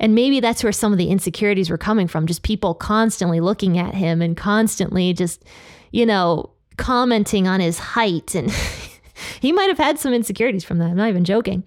And 0.00 0.14
maybe 0.14 0.40
that's 0.40 0.64
where 0.64 0.72
some 0.72 0.92
of 0.92 0.98
the 0.98 1.10
insecurities 1.10 1.70
were 1.70 1.78
coming 1.78 2.08
from, 2.08 2.26
just 2.26 2.42
people 2.42 2.74
constantly 2.74 3.38
looking 3.38 3.78
at 3.78 3.94
him 3.94 4.22
and 4.22 4.36
constantly 4.36 5.12
just, 5.12 5.44
you 5.92 6.06
know, 6.06 6.50
commenting 6.80 7.46
on 7.46 7.60
his 7.60 7.78
height. 7.78 8.34
And 8.34 8.50
he 9.40 9.52
might 9.52 9.68
have 9.68 9.78
had 9.78 10.00
some 10.00 10.12
insecurities 10.12 10.64
from 10.64 10.78
that. 10.78 10.86
I'm 10.86 10.96
not 10.96 11.10
even 11.10 11.24
joking. 11.24 11.62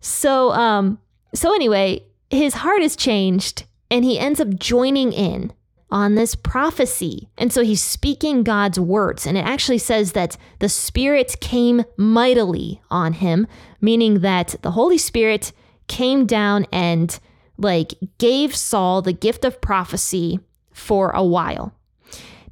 So, 0.00 0.52
um, 0.52 0.98
so 1.34 1.54
anyway, 1.54 2.04
his 2.30 2.54
heart 2.54 2.80
is 2.80 2.96
changed 2.96 3.64
and 3.90 4.04
he 4.04 4.18
ends 4.18 4.40
up 4.40 4.54
joining 4.54 5.12
in 5.12 5.52
on 5.90 6.14
this 6.14 6.34
prophecy. 6.34 7.28
And 7.36 7.52
so 7.52 7.62
he's 7.62 7.82
speaking 7.82 8.42
God's 8.44 8.78
words. 8.78 9.26
And 9.26 9.36
it 9.36 9.44
actually 9.44 9.78
says 9.78 10.12
that 10.12 10.36
the 10.60 10.68
Spirit 10.68 11.36
came 11.40 11.84
mightily 11.96 12.80
on 12.90 13.14
him, 13.14 13.46
meaning 13.80 14.20
that 14.20 14.56
the 14.62 14.72
Holy 14.72 14.98
Spirit 14.98 15.52
came 15.88 16.24
down 16.24 16.66
and 16.72 17.18
like 17.58 17.94
gave 18.18 18.54
Saul 18.54 19.02
the 19.02 19.12
gift 19.12 19.44
of 19.44 19.60
prophecy 19.60 20.38
for 20.72 21.10
a 21.10 21.24
while. 21.24 21.72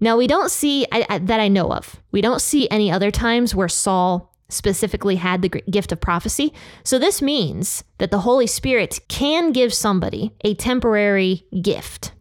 Now, 0.05 0.17
we 0.17 0.27
don't 0.27 0.51
see 0.51 0.87
I, 0.93 1.07
I, 1.09 1.19
that 1.19 1.41
I 1.41 1.49
know 1.49 1.73
of, 1.73 2.01
we 2.13 2.21
don't 2.21 2.41
see 2.41 2.69
any 2.71 2.93
other 2.93 3.11
times 3.11 3.55
where 3.55 3.69
Saul 3.69 4.33
specifically 4.49 5.17
had 5.17 5.43
the 5.43 5.49
gift 5.49 5.91
of 5.91 6.01
prophecy. 6.01 6.53
So, 6.85 6.99
this 6.99 7.21
means 7.21 7.83
that 7.99 8.11
the 8.11 8.21
Holy 8.21 8.47
Spirit 8.47 9.01
can 9.09 9.51
give 9.51 9.75
somebody 9.75 10.33
a 10.45 10.55
temporary 10.55 11.45
gift 11.61 12.13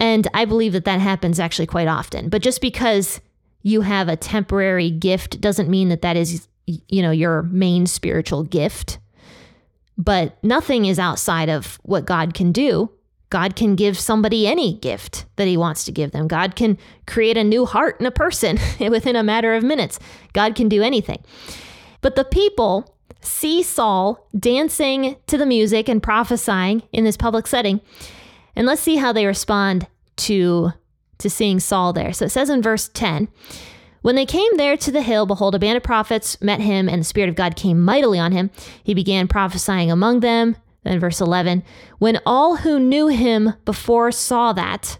and 0.00 0.28
I 0.34 0.44
believe 0.44 0.72
that 0.72 0.84
that 0.84 1.00
happens 1.00 1.40
actually 1.40 1.66
quite 1.66 1.88
often. 1.88 2.28
But 2.28 2.42
just 2.42 2.60
because 2.60 3.20
you 3.62 3.82
have 3.82 4.08
a 4.08 4.16
temporary 4.16 4.90
gift 4.90 5.40
doesn't 5.40 5.70
mean 5.70 5.88
that 5.88 6.02
that 6.02 6.16
is, 6.16 6.46
you 6.66 7.00
know, 7.02 7.10
your 7.10 7.42
main 7.44 7.86
spiritual 7.86 8.42
gift. 8.42 8.98
But 9.96 10.36
nothing 10.42 10.86
is 10.86 10.98
outside 10.98 11.48
of 11.48 11.78
what 11.84 12.04
God 12.04 12.34
can 12.34 12.52
do. 12.52 12.90
God 13.34 13.56
can 13.56 13.74
give 13.74 13.98
somebody 13.98 14.46
any 14.46 14.74
gift 14.74 15.24
that 15.34 15.48
he 15.48 15.56
wants 15.56 15.82
to 15.86 15.90
give 15.90 16.12
them. 16.12 16.28
God 16.28 16.54
can 16.54 16.78
create 17.04 17.36
a 17.36 17.42
new 17.42 17.66
heart 17.66 17.98
in 17.98 18.06
a 18.06 18.12
person 18.12 18.60
within 18.78 19.16
a 19.16 19.24
matter 19.24 19.54
of 19.54 19.64
minutes. 19.64 19.98
God 20.34 20.54
can 20.54 20.68
do 20.68 20.84
anything. 20.84 21.18
But 22.00 22.14
the 22.14 22.24
people 22.24 22.96
see 23.22 23.60
Saul 23.64 24.24
dancing 24.38 25.16
to 25.26 25.36
the 25.36 25.46
music 25.46 25.88
and 25.88 26.00
prophesying 26.00 26.84
in 26.92 27.02
this 27.02 27.16
public 27.16 27.48
setting. 27.48 27.80
And 28.54 28.68
let's 28.68 28.80
see 28.80 28.94
how 28.94 29.12
they 29.12 29.26
respond 29.26 29.88
to 30.18 30.70
to 31.18 31.28
seeing 31.28 31.58
Saul 31.58 31.92
there. 31.92 32.12
So 32.12 32.26
it 32.26 32.30
says 32.30 32.48
in 32.48 32.62
verse 32.62 32.86
10, 32.86 33.26
when 34.02 34.14
they 34.14 34.26
came 34.26 34.56
there 34.58 34.76
to 34.76 34.92
the 34.92 35.02
hill, 35.02 35.26
behold, 35.26 35.56
a 35.56 35.58
band 35.58 35.76
of 35.76 35.82
prophets 35.82 36.40
met 36.40 36.60
him, 36.60 36.88
and 36.88 37.00
the 37.00 37.04
Spirit 37.04 37.30
of 37.30 37.34
God 37.34 37.56
came 37.56 37.80
mightily 37.80 38.20
on 38.20 38.30
him. 38.30 38.52
He 38.84 38.94
began 38.94 39.26
prophesying 39.26 39.90
among 39.90 40.20
them. 40.20 40.56
Then, 40.84 41.00
verse 41.00 41.20
11 41.20 41.64
When 41.98 42.20
all 42.24 42.56
who 42.56 42.78
knew 42.78 43.08
him 43.08 43.54
before 43.64 44.12
saw 44.12 44.52
that, 44.52 44.98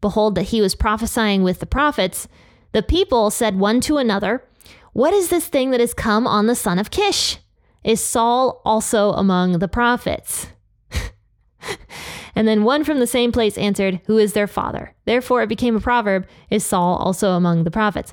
behold, 0.00 0.34
that 0.34 0.44
he 0.44 0.60
was 0.60 0.74
prophesying 0.74 1.42
with 1.42 1.58
the 1.58 1.66
prophets, 1.66 2.28
the 2.72 2.82
people 2.82 3.30
said 3.30 3.58
one 3.58 3.80
to 3.82 3.98
another, 3.98 4.46
What 4.92 5.12
is 5.12 5.28
this 5.28 5.48
thing 5.48 5.70
that 5.70 5.80
has 5.80 5.94
come 5.94 6.26
on 6.26 6.46
the 6.46 6.54
son 6.54 6.78
of 6.78 6.90
Kish? 6.90 7.38
Is 7.82 8.00
Saul 8.00 8.62
also 8.64 9.12
among 9.12 9.58
the 9.58 9.68
prophets? 9.68 10.48
and 12.34 12.46
then 12.46 12.62
one 12.62 12.84
from 12.84 13.00
the 13.00 13.06
same 13.06 13.32
place 13.32 13.58
answered, 13.58 14.00
Who 14.06 14.18
is 14.18 14.34
their 14.34 14.46
father? 14.46 14.94
Therefore 15.04 15.42
it 15.42 15.48
became 15.48 15.76
a 15.76 15.80
proverb, 15.80 16.26
Is 16.50 16.64
Saul 16.64 16.96
also 16.96 17.32
among 17.32 17.64
the 17.64 17.70
prophets? 17.70 18.12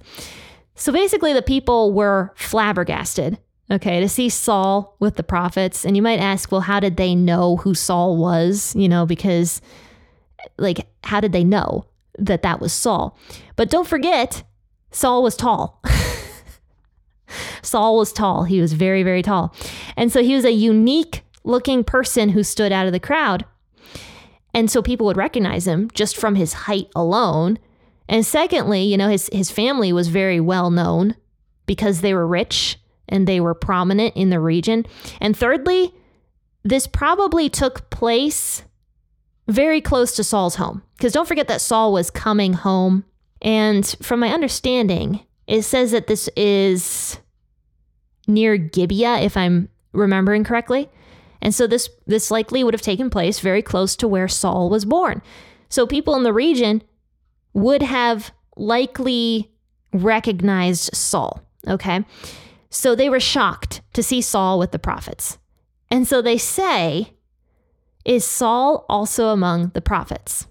So 0.75 0.93
basically, 0.93 1.33
the 1.33 1.41
people 1.41 1.91
were 1.91 2.31
flabbergasted 2.37 3.37
Okay, 3.71 3.99
to 3.99 4.09
see 4.09 4.29
Saul 4.29 4.95
with 4.99 5.15
the 5.15 5.23
prophets. 5.23 5.85
And 5.85 5.95
you 5.95 6.01
might 6.01 6.19
ask, 6.19 6.51
well, 6.51 6.61
how 6.61 6.79
did 6.79 6.97
they 6.97 7.13
know 7.13 7.57
who 7.57 7.75
Saul 7.75 8.17
was? 8.17 8.75
You 8.75 8.89
know, 8.89 9.05
because, 9.05 9.61
like, 10.57 10.87
how 11.03 11.19
did 11.19 11.33
they 11.33 11.43
know 11.43 11.85
that 12.17 12.41
that 12.41 12.59
was 12.59 12.73
Saul? 12.73 13.15
But 13.55 13.69
don't 13.69 13.87
forget, 13.87 14.43
Saul 14.91 15.21
was 15.21 15.35
tall. 15.35 15.83
Saul 17.61 17.97
was 17.97 18.11
tall. 18.11 18.45
He 18.45 18.59
was 18.59 18.73
very, 18.73 19.03
very 19.03 19.21
tall. 19.21 19.53
And 19.95 20.11
so 20.11 20.23
he 20.23 20.33
was 20.33 20.45
a 20.45 20.51
unique 20.51 21.21
looking 21.43 21.83
person 21.83 22.29
who 22.29 22.41
stood 22.41 22.71
out 22.71 22.87
of 22.87 22.91
the 22.91 22.99
crowd. 22.99 23.45
And 24.51 24.71
so 24.71 24.81
people 24.81 25.05
would 25.05 25.17
recognize 25.17 25.67
him 25.67 25.91
just 25.93 26.17
from 26.17 26.33
his 26.33 26.53
height 26.53 26.89
alone. 26.95 27.59
And 28.07 28.25
secondly, 28.25 28.81
you 28.81 28.97
know, 28.97 29.09
his, 29.09 29.29
his 29.31 29.51
family 29.51 29.93
was 29.93 30.07
very 30.07 30.39
well 30.39 30.71
known 30.71 31.15
because 31.67 32.01
they 32.01 32.15
were 32.15 32.25
rich 32.25 32.78
and 33.09 33.27
they 33.27 33.39
were 33.39 33.53
prominent 33.53 34.15
in 34.15 34.29
the 34.29 34.39
region. 34.39 34.85
And 35.19 35.35
thirdly, 35.35 35.93
this 36.63 36.87
probably 36.87 37.49
took 37.49 37.89
place 37.89 38.63
very 39.47 39.81
close 39.81 40.15
to 40.15 40.23
Saul's 40.23 40.55
home. 40.55 40.83
Because 40.95 41.13
don't 41.13 41.27
forget 41.27 41.47
that 41.47 41.61
Saul 41.61 41.91
was 41.91 42.09
coming 42.09 42.53
home. 42.53 43.03
And 43.41 43.85
from 44.01 44.19
my 44.19 44.29
understanding, 44.29 45.21
it 45.47 45.63
says 45.63 45.91
that 45.91 46.07
this 46.07 46.29
is 46.35 47.19
near 48.27 48.57
Gibeah, 48.57 49.19
if 49.19 49.35
I'm 49.35 49.69
remembering 49.91 50.43
correctly. 50.43 50.89
And 51.41 51.55
so 51.55 51.67
this 51.67 51.89
this 52.05 52.29
likely 52.29 52.63
would 52.63 52.73
have 52.73 52.81
taken 52.81 53.09
place 53.09 53.39
very 53.39 53.61
close 53.61 53.95
to 53.97 54.07
where 54.07 54.27
Saul 54.27 54.69
was 54.69 54.85
born. 54.85 55.21
So 55.69 55.87
people 55.87 56.15
in 56.15 56.23
the 56.23 56.33
region 56.33 56.83
would 57.53 57.81
have 57.81 58.31
likely 58.55 59.51
recognized 59.93 60.95
Saul, 60.95 61.41
okay? 61.67 62.05
So 62.69 62.95
they 62.95 63.09
were 63.09 63.19
shocked 63.19 63.81
to 63.93 64.03
see 64.03 64.21
Saul 64.21 64.59
with 64.59 64.71
the 64.71 64.79
prophets. 64.79 65.37
And 65.89 66.07
so 66.07 66.21
they 66.21 66.37
say, 66.37 67.13
Is 68.05 68.25
Saul 68.25 68.85
also 68.87 69.29
among 69.29 69.69
the 69.69 69.81
prophets? 69.81 70.47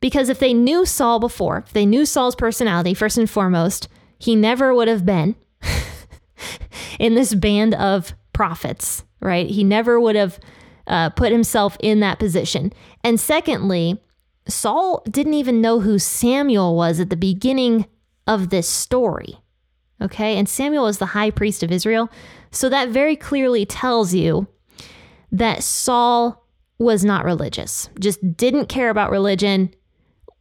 Because 0.00 0.28
if 0.28 0.38
they 0.38 0.52
knew 0.52 0.84
Saul 0.84 1.18
before, 1.18 1.58
if 1.58 1.72
they 1.72 1.86
knew 1.86 2.04
Saul's 2.04 2.36
personality, 2.36 2.92
first 2.92 3.16
and 3.16 3.30
foremost, 3.30 3.88
he 4.18 4.36
never 4.36 4.74
would 4.74 4.88
have 4.88 5.06
been 5.06 5.36
in 6.98 7.14
this 7.14 7.34
band 7.34 7.74
of 7.74 8.12
prophets, 8.32 9.04
right? 9.20 9.48
He 9.48 9.64
never 9.64 9.98
would 9.98 10.16
have 10.16 10.38
uh, 10.86 11.10
put 11.10 11.32
himself 11.32 11.76
in 11.80 12.00
that 12.00 12.18
position. 12.18 12.72
And 13.02 13.18
secondly, 13.18 14.02
Saul 14.46 15.02
didn't 15.08 15.34
even 15.34 15.60
know 15.60 15.80
who 15.80 15.98
Samuel 15.98 16.76
was 16.76 17.00
at 17.00 17.08
the 17.08 17.16
beginning 17.16 17.86
of 18.26 18.50
this 18.50 18.68
story. 18.68 19.38
Okay. 20.02 20.36
And 20.36 20.48
Samuel 20.48 20.86
is 20.86 20.98
the 20.98 21.06
high 21.06 21.30
priest 21.30 21.62
of 21.62 21.72
Israel. 21.72 22.10
So 22.50 22.68
that 22.68 22.90
very 22.90 23.16
clearly 23.16 23.64
tells 23.66 24.14
you 24.14 24.46
that 25.32 25.62
Saul 25.62 26.44
was 26.78 27.04
not 27.04 27.24
religious, 27.24 27.88
just 27.98 28.36
didn't 28.36 28.68
care 28.68 28.90
about 28.90 29.10
religion, 29.10 29.72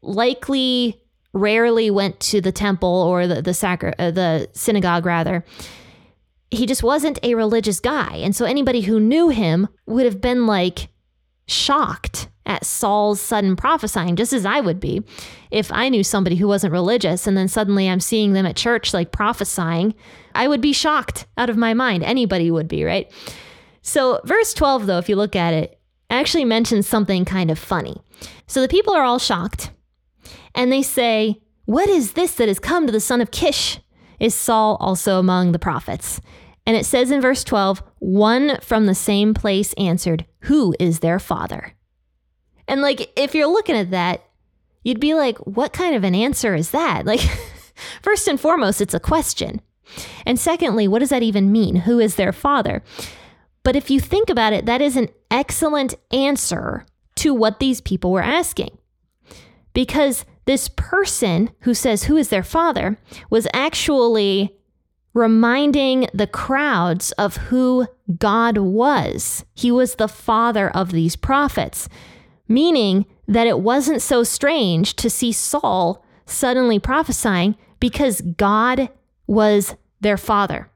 likely 0.02 1.02
rarely 1.34 1.90
went 1.90 2.20
to 2.20 2.42
the 2.42 2.52
temple 2.52 2.90
or 2.90 3.26
the 3.26 3.42
the, 3.42 3.54
sacra- 3.54 3.96
uh, 3.98 4.12
the 4.12 4.50
synagogue 4.54 5.06
rather. 5.06 5.44
He 6.52 6.68
just 6.68 6.84
wasn't 6.84 7.18
a 7.24 7.34
religious 7.34 7.80
guy. 7.80 8.18
And 8.18 8.36
so 8.36 8.46
anybody 8.46 8.82
who 8.82 9.00
knew 9.00 9.30
him 9.30 9.68
would 9.88 10.06
have 10.06 10.22
been 10.22 10.46
like 10.46 10.90
shocked 11.48 12.30
at 12.46 12.66
Saul's 12.66 13.22
sudden 13.22 13.56
prophesying, 13.56 14.16
just 14.16 14.34
as 14.34 14.46
I 14.46 14.60
would 14.60 14.80
be 14.80 15.04
if 15.52 15.72
I 15.72 15.90
knew 15.90 16.04
somebody 16.04 16.36
who 16.36 16.48
wasn't 16.48 16.74
religious 16.74 17.26
and 17.26 17.38
then 17.38 17.48
suddenly 17.48 17.90
I'm 17.90 18.00
seeing 18.00 18.34
them 18.34 18.46
at 18.46 18.56
church 18.56 18.94
like 18.94 19.12
prophesying. 19.12 19.94
I 20.36 20.48
would 20.48 20.62
be 20.62 20.74
shocked 20.74 21.26
out 21.38 21.50
of 21.50 21.58
my 21.58 21.74
mind. 21.74 22.04
Anybody 22.04 22.52
would 22.52 22.68
be, 22.68 22.84
right? 22.84 23.12
So, 23.82 24.20
verse 24.24 24.54
12, 24.54 24.86
though, 24.86 24.98
if 24.98 25.10
you 25.10 25.16
look 25.16 25.36
at 25.36 25.54
it, 25.54 25.80
actually 26.10 26.46
mentions 26.46 26.88
something 26.88 27.26
kind 27.26 27.52
of 27.52 27.60
funny. 27.60 28.02
So 28.48 28.62
the 28.62 28.68
people 28.68 28.94
are 28.94 29.04
all 29.04 29.20
shocked 29.20 29.72
and 30.56 30.72
they 30.72 30.82
say, 30.82 31.42
What 31.66 31.90
is 31.90 32.14
this 32.14 32.36
that 32.36 32.48
has 32.48 32.60
come 32.60 32.86
to 32.86 32.92
the 32.92 33.00
son 33.00 33.22
of 33.22 33.32
Kish? 33.32 33.80
Is 34.20 34.36
Saul 34.36 34.78
also 34.80 35.20
among 35.20 35.52
the 35.52 35.60
prophets? 35.60 36.22
And 36.66 36.78
it 36.78 36.86
says 36.86 37.12
in 37.12 37.20
verse 37.20 37.44
12, 37.44 37.84
one 38.00 38.58
from 38.62 38.86
the 38.86 38.96
same 38.96 39.34
place 39.34 39.74
answered, 39.74 40.26
Who 40.42 40.74
is 40.80 41.00
their 41.00 41.20
father? 41.20 41.74
And 42.68 42.82
like, 42.82 43.12
if 43.16 43.36
you're 43.36 43.48
looking 43.48 43.76
at 43.76 43.92
that, 43.92 44.24
you'd 44.84 45.00
be 45.00 45.14
like, 45.14 45.38
what 45.40 45.74
kind 45.74 45.96
of 45.96 46.04
an 46.04 46.16
answer 46.16 46.56
is 46.56 46.72
that? 46.72 47.06
Like, 47.14 47.22
first 48.02 48.28
and 48.28 48.40
foremost, 48.40 48.82
it's 48.82 48.94
a 48.94 49.00
question. 49.00 49.62
And 50.26 50.40
secondly, 50.40 50.88
what 50.88 51.00
does 51.00 51.10
that 51.10 51.24
even 51.24 51.52
mean? 51.52 51.78
Who 51.78 52.00
is 52.00 52.16
their 52.16 52.32
father? 52.32 52.84
But 53.64 53.76
if 53.76 53.90
you 53.90 54.00
think 54.00 54.30
about 54.30 54.54
it, 54.54 54.66
that 54.66 54.82
is 54.82 54.98
an 54.98 55.10
excellent 55.32 55.96
answer 56.12 56.86
to 57.16 57.34
what 57.34 57.60
these 57.60 57.82
people 57.82 58.12
were 58.12 58.22
asking. 58.24 58.78
Because 59.74 60.26
this 60.46 60.68
person 60.68 61.50
who 61.62 61.74
says, 61.74 62.04
Who 62.04 62.18
is 62.18 62.30
their 62.30 62.44
father? 62.44 62.98
was 63.30 63.48
actually 63.54 64.56
reminding 65.14 66.08
the 66.14 66.28
crowds 66.28 67.12
of 67.14 67.38
who 67.38 67.88
God 68.18 68.58
was. 68.58 69.46
He 69.54 69.72
was 69.72 69.96
the 69.96 70.08
father 70.08 70.70
of 70.70 70.92
these 70.92 71.16
prophets 71.16 71.88
meaning 72.54 73.06
that 73.28 73.48
it 73.48 73.60
wasn't 73.60 74.02
so 74.02 74.24
strange 74.24 74.96
to 74.98 75.10
see 75.10 75.32
Saul 75.32 76.06
suddenly 76.26 76.80
prophesying 76.80 77.56
because 77.80 78.22
God 78.22 78.90
was 79.28 79.76
their 80.02 80.18
father. 80.18 80.70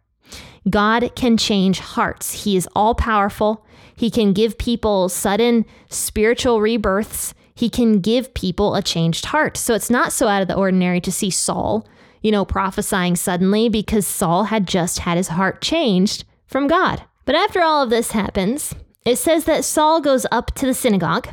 God 0.70 1.16
can 1.16 1.38
change 1.38 1.80
hearts. 1.80 2.44
He 2.44 2.58
is 2.58 2.68
all 2.76 2.96
powerful. 2.96 3.66
He 3.96 4.10
can 4.10 4.34
give 4.34 4.58
people 4.58 5.08
sudden 5.08 5.66
spiritual 5.90 6.60
rebirths. 6.60 7.34
He 7.56 7.70
can 7.70 8.02
give 8.02 8.34
people 8.34 8.76
a 8.76 8.82
changed 8.82 9.28
heart. 9.28 9.56
So 9.58 9.74
it's 9.74 9.90
not 9.90 10.12
so 10.12 10.28
out 10.28 10.42
of 10.42 10.48
the 10.48 10.58
ordinary 10.58 11.02
to 11.02 11.12
see 11.12 11.30
Saul, 11.30 11.88
you 12.22 12.32
know, 12.32 12.46
prophesying 12.46 13.16
suddenly 13.16 13.70
because 13.70 14.06
Saul 14.06 14.46
had 14.46 14.68
just 14.68 15.00
had 15.00 15.18
his 15.18 15.30
heart 15.30 15.62
changed 15.62 16.26
from 16.46 16.68
God. 16.68 17.04
But 17.26 17.36
after 17.36 17.62
all 17.62 17.82
of 17.82 17.90
this 17.90 18.12
happens, 18.12 18.76
it 19.06 19.18
says 19.18 19.46
that 19.46 19.66
Saul 19.66 20.02
goes 20.02 20.26
up 20.32 20.54
to 20.56 20.66
the 20.66 20.74
synagogue 20.74 21.30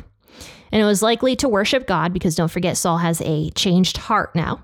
and 0.75 0.81
it 0.81 0.85
was 0.85 1.01
likely 1.01 1.37
to 1.37 1.47
worship 1.47 1.87
God 1.87 2.11
because 2.11 2.35
don't 2.35 2.51
forget, 2.51 2.75
Saul 2.75 2.97
has 2.97 3.21
a 3.21 3.49
changed 3.51 3.95
heart 3.95 4.35
now. 4.35 4.61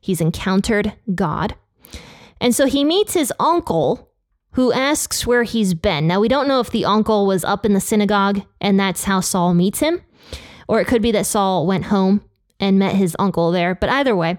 He's 0.00 0.22
encountered 0.22 0.94
God. 1.14 1.56
And 2.40 2.54
so 2.54 2.64
he 2.64 2.86
meets 2.86 3.12
his 3.12 3.30
uncle, 3.38 4.10
who 4.52 4.72
asks 4.72 5.26
where 5.26 5.42
he's 5.42 5.74
been. 5.74 6.06
Now, 6.06 6.20
we 6.20 6.28
don't 6.28 6.48
know 6.48 6.60
if 6.60 6.70
the 6.70 6.86
uncle 6.86 7.26
was 7.26 7.44
up 7.44 7.66
in 7.66 7.74
the 7.74 7.80
synagogue 7.80 8.40
and 8.62 8.80
that's 8.80 9.04
how 9.04 9.20
Saul 9.20 9.52
meets 9.52 9.80
him, 9.80 10.00
or 10.68 10.80
it 10.80 10.86
could 10.86 11.02
be 11.02 11.12
that 11.12 11.26
Saul 11.26 11.66
went 11.66 11.84
home 11.84 12.22
and 12.58 12.78
met 12.78 12.94
his 12.94 13.14
uncle 13.18 13.50
there. 13.50 13.74
But 13.74 13.90
either 13.90 14.16
way, 14.16 14.38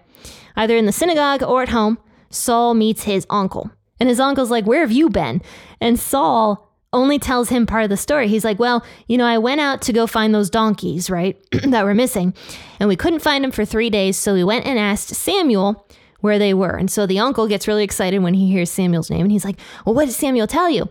either 0.55 0.75
in 0.75 0.88
the 0.88 0.91
synagogue 0.91 1.43
or 1.43 1.62
at 1.62 1.70
home, 1.70 2.00
Saul 2.32 2.74
meets 2.74 3.03
his 3.03 3.27
uncle. 3.29 3.70
And 4.00 4.10
his 4.10 4.20
uncle's 4.20 4.50
like, 4.50 4.65
Where 4.65 4.82
have 4.82 4.91
you 4.91 5.12
been? 5.12 5.43
And 5.79 6.00
Saul 6.00 6.73
only 6.94 7.20
tells 7.20 7.50
him 7.50 7.66
part 7.66 7.84
of 7.84 7.90
the 7.90 7.98
story. 7.98 8.28
He's 8.28 8.46
like, 8.46 8.60
Well, 8.60 8.86
you 9.08 9.18
know, 9.18 9.26
I 9.26 9.38
went 9.38 9.62
out 9.62 9.82
to 9.84 9.94
go 9.94 10.08
find 10.08 10.34
those 10.34 10.50
donkeys, 10.50 11.10
right, 11.10 11.38
that 11.68 11.84
were 11.86 11.94
missing, 11.94 12.34
and 12.80 12.88
we 12.88 12.96
couldn't 12.96 13.20
find 13.20 13.44
them 13.44 13.52
for 13.52 13.66
three 13.66 13.90
days. 13.90 14.18
So 14.18 14.34
we 14.34 14.44
went 14.44 14.66
and 14.66 14.80
asked 14.80 15.10
Samuel 15.10 15.88
where 16.22 16.40
they 16.40 16.54
were. 16.54 16.78
And 16.78 16.90
so 16.90 17.06
the 17.06 17.20
uncle 17.20 17.48
gets 17.48 17.68
really 17.68 17.84
excited 17.84 18.20
when 18.20 18.34
he 18.34 18.50
hears 18.50 18.72
Samuel's 18.72 19.10
name, 19.10 19.22
and 19.22 19.32
he's 19.32 19.46
like, 19.46 19.60
Well, 19.86 19.96
what 19.96 20.06
did 20.06 20.14
Samuel 20.14 20.48
tell 20.48 20.70
you? 20.70 20.90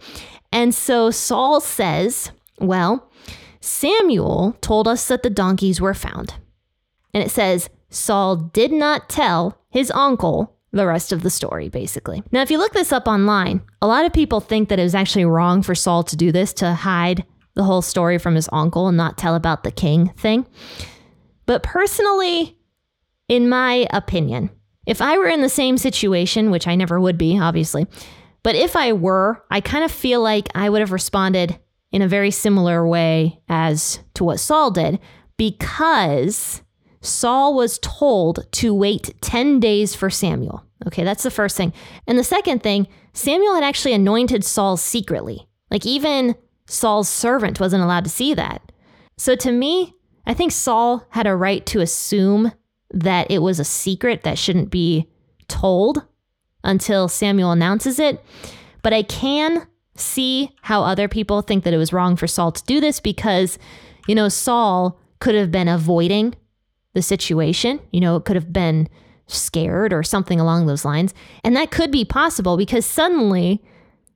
And 0.53 0.75
so 0.75 1.11
Saul 1.11 1.61
says, 1.61 2.31
Well, 2.59 3.11
Samuel 3.61 4.57
told 4.61 4.89
us 4.89 5.07
that 5.09 5.23
the 5.23 5.31
donkeys 5.31 5.81
were 5.81 5.95
found. 5.95 6.35
And 7.15 7.23
it 7.23 7.31
says, 7.31 7.71
Saul 7.91 8.37
did 8.37 8.73
not 8.73 9.09
tell 9.09 9.59
his 9.71 9.91
uncle 9.93 10.57
the 10.73 10.87
rest 10.87 11.13
of 11.13 11.23
the 11.23 11.31
story, 11.31 11.69
basically. 11.69 12.23
Now, 12.33 12.43
if 12.43 12.51
you 12.51 12.59
look 12.59 12.73
this 12.73 12.93
up 12.93 13.07
online, 13.07 13.63
a 13.81 13.87
lot 13.87 14.07
of 14.07 14.13
people 14.13 14.41
think 14.41 14.69
that 14.69 14.79
it 14.79 14.85
was 14.85 14.95
actually 14.95 15.27
wrong 15.27 15.63
for 15.63 15.75
Saul 15.75 16.03
to 16.05 16.17
do 16.17 16.33
this, 16.33 16.53
to 16.55 16.73
hide 16.75 17.25
the 17.55 17.65
whole 17.65 17.83
story 17.83 18.19
from 18.19 18.35
his 18.35 18.49
uncle 18.53 18.89
and 18.89 18.97
not 18.97 19.19
tell 19.19 19.35
about 19.35 19.63
the 19.63 19.71
king 19.71 20.09
thing. 20.17 20.47
But 21.45 21.63
personally, 21.63 22.57
in 23.29 23.49
my 23.49 23.87
opinion, 23.91 24.51
if 24.87 25.03
I 25.03 25.19
were 25.19 25.29
in 25.29 25.43
the 25.43 25.49
same 25.49 25.77
situation, 25.77 26.51
which 26.51 26.67
I 26.67 26.75
never 26.75 26.99
would 26.99 27.19
be, 27.19 27.39
obviously, 27.39 27.87
but 28.43 28.57
if 28.57 28.75
I 28.75 28.93
were, 28.93 29.45
I 29.51 29.61
kind 29.61 29.85
of 29.85 29.93
feel 29.93 30.21
like 30.21 30.49
I 30.55 30.69
would 30.69 30.81
have 30.81 30.93
responded 30.93 31.59
in 31.93 32.03
a 32.03 32.09
very 32.09 32.31
similar 32.31 32.87
way 32.87 33.41
as 33.49 34.01
to 34.15 34.25
what 34.25 34.41
Saul 34.41 34.71
did 34.71 34.99
because 35.37 36.63
Saul 37.03 37.55
was 37.55 37.79
told 37.81 38.47
to 38.53 38.73
wait 38.73 39.15
10 39.21 39.61
days 39.61 39.95
for 39.95 40.09
Samuel. 40.09 40.65
Okay, 40.87 41.05
that's 41.05 41.25
the 41.25 41.31
first 41.31 41.57
thing. 41.57 41.73
And 42.07 42.19
the 42.19 42.25
second 42.25 42.63
thing, 42.63 42.89
Samuel 43.13 43.55
had 43.55 43.65
actually 43.65 43.93
anointed 43.93 44.45
Saul 44.45 44.77
secretly. 44.77 45.47
Like 45.71 45.85
even 45.85 46.35
Saul's 46.67 47.09
servant 47.09 47.61
wasn't 47.61 47.83
allowed 47.83 48.05
to 48.05 48.11
see 48.11 48.35
that. 48.35 48.73
So 49.17 49.35
to 49.37 49.53
me, 49.53 49.95
I 50.27 50.35
think 50.35 50.53
Saul 50.53 51.07
had 51.11 51.27
a 51.27 51.37
right 51.37 51.65
to 51.67 51.81
assume 51.81 52.53
that 52.93 53.31
it 53.31 53.41
was 53.41 53.59
a 53.59 53.65
secret 53.65 54.23
that 54.23 54.39
shouldn't 54.39 54.71
be 54.71 55.09
told 55.49 56.05
until 56.65 57.09
Samuel 57.09 57.51
announces 57.51 57.99
it. 57.99 58.25
But 58.83 58.93
I 58.93 59.03
can 59.03 59.67
see 59.97 60.55
how 60.63 60.83
other 60.83 61.09
people 61.09 61.43
think 61.43 61.65
that 61.65 61.75
it 61.75 61.79
was 61.79 61.93
wrong 61.93 62.17
for 62.17 62.27
Saul 62.27 62.53
to 62.53 62.65
do 62.65 62.81
this 62.81 63.01
because, 63.01 63.59
you 64.07 64.15
know, 64.15 64.29
Saul 64.29 64.99
could 65.21 65.35
have 65.35 65.51
been 65.51 65.69
avoiding 65.69 66.35
the 66.95 67.03
situation. 67.03 67.81
You 67.91 68.01
know, 68.01 68.17
it 68.17 68.25
could 68.25 68.37
have 68.37 68.53
been 68.53 68.89
scared 69.27 69.93
or 69.93 70.03
something 70.03 70.41
along 70.41 70.67
those 70.67 70.85
lines. 70.85 71.15
And 71.45 71.57
that 71.57 71.71
could 71.71 71.91
be 71.91 72.05
possible 72.05 72.57
because 72.57 72.85
suddenly 72.85 73.63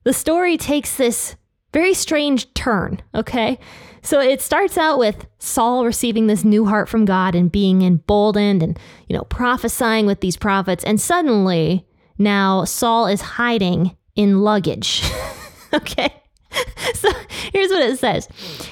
the 0.03 0.13
story 0.13 0.57
takes 0.57 0.95
this 0.95 1.35
very 1.73 1.93
strange 1.93 2.53
turn, 2.53 3.01
okay? 3.13 3.59
So 4.01 4.21
it 4.21 4.41
starts 4.41 4.77
out 4.77 4.99
with 4.99 5.27
Saul 5.37 5.85
receiving 5.85 6.27
this 6.27 6.45
new 6.45 6.65
heart 6.65 6.87
from 6.87 7.05
God 7.05 7.35
and 7.35 7.51
being 7.51 7.81
emboldened 7.81 8.63
and, 8.63 8.79
you 9.07 9.15
know, 9.15 9.23
prophesying 9.23 10.05
with 10.05 10.21
these 10.21 10.37
prophets. 10.37 10.83
And 10.83 10.99
suddenly 11.01 11.85
now 12.17 12.63
Saul 12.63 13.07
is 13.07 13.21
hiding 13.21 13.95
in 14.15 14.41
luggage, 14.41 15.03
okay? 15.73 16.13
So 16.95 17.11
here's 17.53 17.69
what 17.69 17.83
it 17.83 17.99
says 17.99 18.27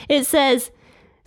it 0.10 0.26
says, 0.26 0.72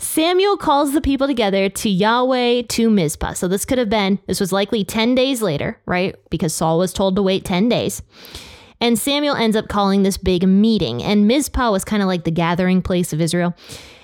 Samuel 0.01 0.57
calls 0.57 0.93
the 0.93 1.01
people 1.01 1.27
together 1.27 1.69
to 1.69 1.91
Yahweh 1.91 2.63
to 2.63 2.89
Mizpah. 2.89 3.33
So 3.33 3.49
this 3.49 3.65
could 3.65 3.79
have 3.79 3.91
been, 3.91 4.21
this 4.27 4.39
was 4.39 4.53
likely 4.53 4.85
10 4.85 5.17
days 5.17 5.43
later, 5.43 5.81
right? 5.87 6.15
Because 6.31 6.55
Saul 6.55 6.79
was 6.79 6.93
told 6.93 7.17
to 7.17 7.23
wait 7.23 7.45
10 7.45 7.69
days. 7.69 8.01
And 8.81 8.97
Samuel 8.97 9.35
ends 9.35 9.57
up 9.57 9.69
calling 9.69 10.05
this 10.05 10.17
big 10.17 10.47
meeting. 10.47 11.03
And 11.03 11.27
Mizpah 11.27 11.73
was 11.73 11.85
kind 11.85 12.01
of 12.01 12.07
like 12.07 12.23
the 12.23 12.31
gathering 12.31 12.81
place 12.81 13.13
of 13.13 13.21
Israel. 13.21 13.57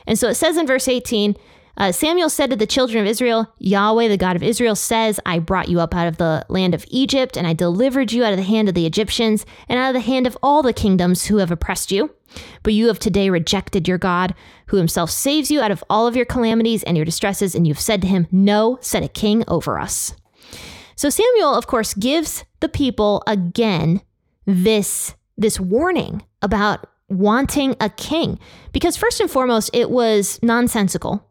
And 0.05 0.19
so 0.19 0.29
it 0.29 0.35
says 0.35 0.57
in 0.57 0.67
verse 0.67 0.89
18, 0.89 1.37
uh, 1.77 1.91
Samuel 1.91 2.31
said 2.31 2.51
to 2.51 2.57
the 2.57 2.67
children 2.67 3.03
of 3.03 3.11
Israel, 3.11 3.53
Yahweh, 3.59 4.09
the 4.09 4.17
God 4.17 4.37
of 4.37 4.43
Israel, 4.43 4.77
says, 4.77 5.19
I 5.27 5.41
brought 5.41 5.69
you 5.69 5.81
up 5.81 5.95
out 5.95 6.07
of 6.07 6.19
the 6.19 6.47
land 6.49 6.75
of 6.75 6.85
Egypt, 6.89 7.37
and 7.37 7.47
I 7.47 7.53
delivered 7.53 8.13
you 8.13 8.25
out 8.25 8.33
of 8.33 8.39
the 8.39 8.45
hand 8.45 8.69
of 8.69 8.75
the 8.75 8.87
Egyptians, 8.87 9.45
and 9.69 9.79
out 9.79 9.89
of 9.89 9.95
the 9.95 10.09
hand 10.09 10.27
of 10.27 10.39
all 10.43 10.63
the 10.63 10.73
kingdoms 10.73 11.27
who 11.27 11.39
have 11.39 11.51
oppressed 11.51 11.91
you. 11.91 12.15
But 12.63 12.75
you 12.75 12.89
have 12.89 12.99
today 12.99 13.29
rejected 13.29 13.89
your 13.89 13.99
God, 13.99 14.35
who 14.67 14.77
himself 14.77 15.11
saves 15.11 15.51
you 15.51 15.61
out 15.61 15.71
of 15.71 15.83
all 15.91 16.07
of 16.07 16.17
your 16.17 16.25
calamities 16.25 16.83
and 16.85 16.97
your 16.97 17.05
distresses, 17.05 17.55
and 17.55 17.67
you've 17.67 17.81
said 17.81 18.01
to 18.03 18.09
him, 18.09 18.29
No, 18.31 18.79
set 18.81 19.03
a 19.03 19.09
king 19.09 19.45
over 19.49 19.79
us. 19.79 20.15
So 20.97 21.11
Samuel, 21.11 21.55
of 21.55 21.67
course, 21.67 21.95
gives 21.95 22.45
the 22.61 22.69
people 22.69 23.23
again 23.27 24.01
this, 24.47 25.15
this 25.37 25.59
warning 25.59 26.23
about 26.41 26.87
wanting 27.09 27.75
a 27.81 27.91
king. 27.91 28.39
Because 28.73 28.97
first 28.97 29.21
and 29.21 29.31
foremost, 29.31 29.71
it 29.73 29.91
was 29.91 30.39
nonsensical 30.43 31.29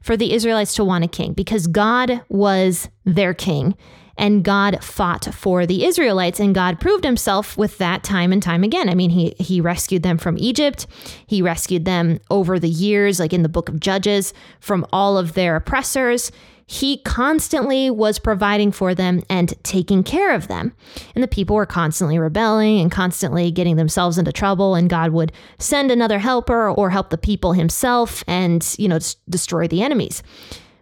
for 0.00 0.16
the 0.16 0.32
Israelites 0.32 0.74
to 0.74 0.84
want 0.84 1.04
a 1.04 1.08
king 1.08 1.32
because 1.32 1.66
God 1.66 2.22
was 2.28 2.88
their 3.04 3.34
king 3.34 3.76
and 4.18 4.42
God 4.42 4.82
fought 4.82 5.34
for 5.34 5.66
the 5.66 5.84
Israelites 5.84 6.40
and 6.40 6.54
God 6.54 6.80
proved 6.80 7.04
himself 7.04 7.56
with 7.56 7.78
that 7.78 8.02
time 8.02 8.32
and 8.32 8.42
time 8.42 8.64
again. 8.64 8.88
I 8.88 8.94
mean, 8.94 9.10
he 9.10 9.34
he 9.38 9.60
rescued 9.60 10.02
them 10.02 10.18
from 10.18 10.38
Egypt. 10.38 10.86
He 11.26 11.42
rescued 11.42 11.84
them 11.84 12.18
over 12.30 12.58
the 12.58 12.68
years 12.68 13.20
like 13.20 13.32
in 13.32 13.42
the 13.42 13.48
book 13.48 13.68
of 13.68 13.80
Judges 13.80 14.32
from 14.60 14.86
all 14.92 15.18
of 15.18 15.34
their 15.34 15.56
oppressors 15.56 16.32
he 16.68 16.98
constantly 16.98 17.90
was 17.90 18.18
providing 18.18 18.72
for 18.72 18.92
them 18.92 19.22
and 19.30 19.54
taking 19.62 20.02
care 20.02 20.34
of 20.34 20.48
them. 20.48 20.72
And 21.14 21.22
the 21.22 21.28
people 21.28 21.54
were 21.54 21.66
constantly 21.66 22.18
rebelling 22.18 22.80
and 22.80 22.90
constantly 22.90 23.52
getting 23.52 23.76
themselves 23.76 24.18
into 24.18 24.32
trouble, 24.32 24.74
and 24.74 24.90
God 24.90 25.12
would 25.12 25.32
send 25.58 25.90
another 25.90 26.18
helper 26.18 26.68
or 26.68 26.90
help 26.90 27.10
the 27.10 27.18
people 27.18 27.52
himself 27.52 28.24
and, 28.26 28.74
you 28.78 28.88
know, 28.88 28.98
destroy 29.28 29.68
the 29.68 29.82
enemies. 29.82 30.24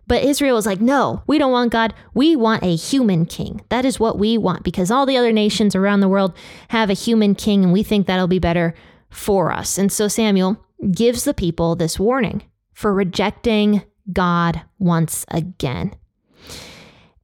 But 0.07 0.25
Israel 0.25 0.57
was 0.57 0.67
like, 0.67 0.81
no, 0.81 1.23
we 1.27 1.39
don't 1.39 1.53
want 1.53 1.73
God. 1.73 1.95
We 2.15 2.35
want 2.37 2.63
a 2.63 2.77
human 2.77 3.27
king. 3.27 3.63
That 3.69 3.85
is 3.85 4.01
what 4.01 4.19
we 4.19 4.37
want 4.39 4.63
because 4.63 4.91
all 4.91 5.07
the 5.07 5.17
other 5.17 5.33
nations 5.33 5.75
around 5.75 6.01
the 6.01 6.09
world 6.09 6.35
have 6.69 6.89
a 6.89 6.95
human 6.95 7.35
king, 7.35 7.63
and 7.63 7.73
we 7.73 7.83
think 7.83 8.07
that'll 8.07 8.27
be 8.27 8.39
better 8.39 8.75
for 9.11 9.53
us. 9.53 9.77
And 9.77 9.93
so 9.93 10.09
Samuel 10.09 10.63
gives 10.91 11.25
the 11.25 11.35
people 11.35 11.77
this 11.77 11.99
warning 11.99 12.43
for 12.73 12.93
rejecting 12.93 13.83
God 14.13 14.63
once 14.79 15.25
again. 15.29 15.95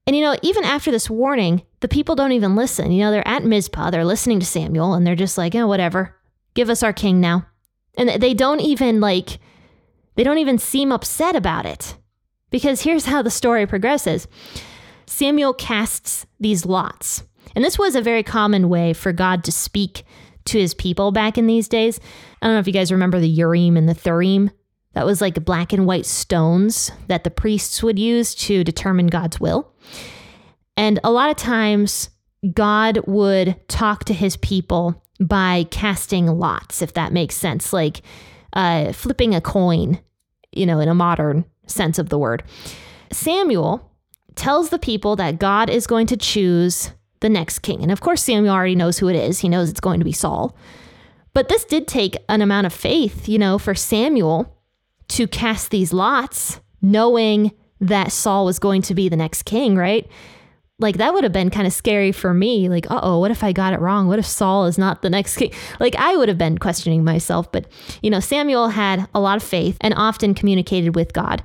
And 0.06 0.16
you 0.16 0.22
know, 0.22 0.36
even 0.42 0.64
after 0.64 0.90
this 0.90 1.10
warning, 1.10 1.62
the 1.80 1.88
people 1.88 2.14
don't 2.14 2.32
even 2.32 2.56
listen. 2.56 2.90
You 2.92 3.04
know, 3.04 3.10
they're 3.10 3.28
at 3.28 3.44
Mizpah, 3.44 3.90
they're 3.90 4.04
listening 4.04 4.40
to 4.40 4.46
Samuel, 4.46 4.94
and 4.94 5.06
they're 5.06 5.14
just 5.14 5.38
like, 5.38 5.54
oh, 5.54 5.66
whatever, 5.66 6.16
give 6.54 6.70
us 6.70 6.82
our 6.82 6.92
king 6.92 7.20
now. 7.20 7.46
And 7.96 8.20
they 8.20 8.34
don't 8.34 8.60
even 8.60 9.00
like, 9.00 9.38
they 10.16 10.24
don't 10.24 10.38
even 10.38 10.58
seem 10.58 10.92
upset 10.92 11.36
about 11.36 11.66
it. 11.66 11.96
Because 12.50 12.82
here's 12.82 13.06
how 13.06 13.22
the 13.22 13.30
story 13.30 13.66
progresses 13.66 14.26
Samuel 15.06 15.54
casts 15.54 16.26
these 16.38 16.66
lots. 16.66 17.24
And 17.54 17.64
this 17.64 17.78
was 17.78 17.94
a 17.94 18.02
very 18.02 18.22
common 18.22 18.68
way 18.68 18.92
for 18.92 19.12
God 19.12 19.44
to 19.44 19.52
speak 19.52 20.04
to 20.46 20.58
his 20.58 20.74
people 20.74 21.12
back 21.12 21.36
in 21.36 21.46
these 21.46 21.68
days. 21.68 22.00
I 22.40 22.46
don't 22.46 22.54
know 22.54 22.60
if 22.60 22.66
you 22.66 22.72
guys 22.72 22.92
remember 22.92 23.20
the 23.20 23.28
Urim 23.28 23.76
and 23.76 23.88
the 23.88 23.94
Thurim. 23.94 24.50
That 24.94 25.06
was 25.06 25.20
like 25.20 25.44
black 25.44 25.72
and 25.72 25.86
white 25.86 26.06
stones 26.06 26.90
that 27.08 27.24
the 27.24 27.30
priests 27.30 27.82
would 27.82 27.98
use 27.98 28.34
to 28.36 28.64
determine 28.64 29.06
God's 29.06 29.38
will. 29.38 29.72
And 30.76 30.98
a 31.04 31.10
lot 31.10 31.30
of 31.30 31.36
times, 31.36 32.10
God 32.54 33.00
would 33.06 33.56
talk 33.68 34.04
to 34.04 34.14
his 34.14 34.36
people 34.38 35.02
by 35.20 35.66
casting 35.70 36.26
lots, 36.26 36.80
if 36.82 36.94
that 36.94 37.12
makes 37.12 37.34
sense, 37.34 37.72
like 37.72 38.02
uh, 38.54 38.92
flipping 38.92 39.34
a 39.34 39.40
coin, 39.40 40.00
you 40.52 40.66
know, 40.66 40.80
in 40.80 40.88
a 40.88 40.94
modern 40.94 41.44
sense 41.66 41.98
of 41.98 42.08
the 42.08 42.18
word. 42.18 42.42
Samuel 43.12 43.90
tells 44.34 44.70
the 44.70 44.78
people 44.78 45.16
that 45.16 45.38
God 45.38 45.68
is 45.68 45.86
going 45.86 46.06
to 46.06 46.16
choose 46.16 46.92
the 47.20 47.28
next 47.28 47.58
king. 47.60 47.82
And 47.82 47.92
of 47.92 48.00
course, 48.00 48.22
Samuel 48.22 48.54
already 48.54 48.74
knows 48.74 48.98
who 48.98 49.08
it 49.08 49.16
is, 49.16 49.40
he 49.40 49.48
knows 49.48 49.68
it's 49.68 49.80
going 49.80 50.00
to 50.00 50.04
be 50.04 50.12
Saul. 50.12 50.56
But 51.34 51.48
this 51.48 51.64
did 51.64 51.86
take 51.86 52.16
an 52.28 52.40
amount 52.40 52.66
of 52.66 52.72
faith, 52.72 53.28
you 53.28 53.38
know, 53.38 53.58
for 53.58 53.74
Samuel 53.74 54.56
to 55.10 55.26
cast 55.26 55.70
these 55.70 55.92
lots, 55.92 56.60
knowing 56.80 57.52
that 57.80 58.12
Saul 58.12 58.44
was 58.44 58.58
going 58.58 58.82
to 58.82 58.94
be 58.94 59.08
the 59.08 59.16
next 59.16 59.44
king, 59.44 59.76
right? 59.76 60.08
Like 60.78 60.96
that 60.96 61.12
would 61.12 61.24
have 61.24 61.32
been 61.32 61.50
kind 61.50 61.66
of 61.66 61.72
scary 61.72 62.10
for 62.10 62.32
me. 62.32 62.68
Like, 62.68 62.90
uh 62.90 63.00
oh, 63.02 63.18
what 63.18 63.30
if 63.30 63.44
I 63.44 63.52
got 63.52 63.74
it 63.74 63.80
wrong? 63.80 64.08
What 64.08 64.18
if 64.18 64.26
Saul 64.26 64.66
is 64.66 64.78
not 64.78 65.02
the 65.02 65.10
next 65.10 65.36
king? 65.36 65.52
Like, 65.80 65.94
I 65.96 66.16
would 66.16 66.28
have 66.28 66.38
been 66.38 66.58
questioning 66.58 67.04
myself. 67.04 67.50
But, 67.52 67.66
you 68.02 68.10
know, 68.10 68.20
Samuel 68.20 68.68
had 68.68 69.08
a 69.14 69.20
lot 69.20 69.36
of 69.36 69.42
faith 69.42 69.76
and 69.80 69.94
often 69.94 70.34
communicated 70.34 70.94
with 70.94 71.12
God. 71.12 71.42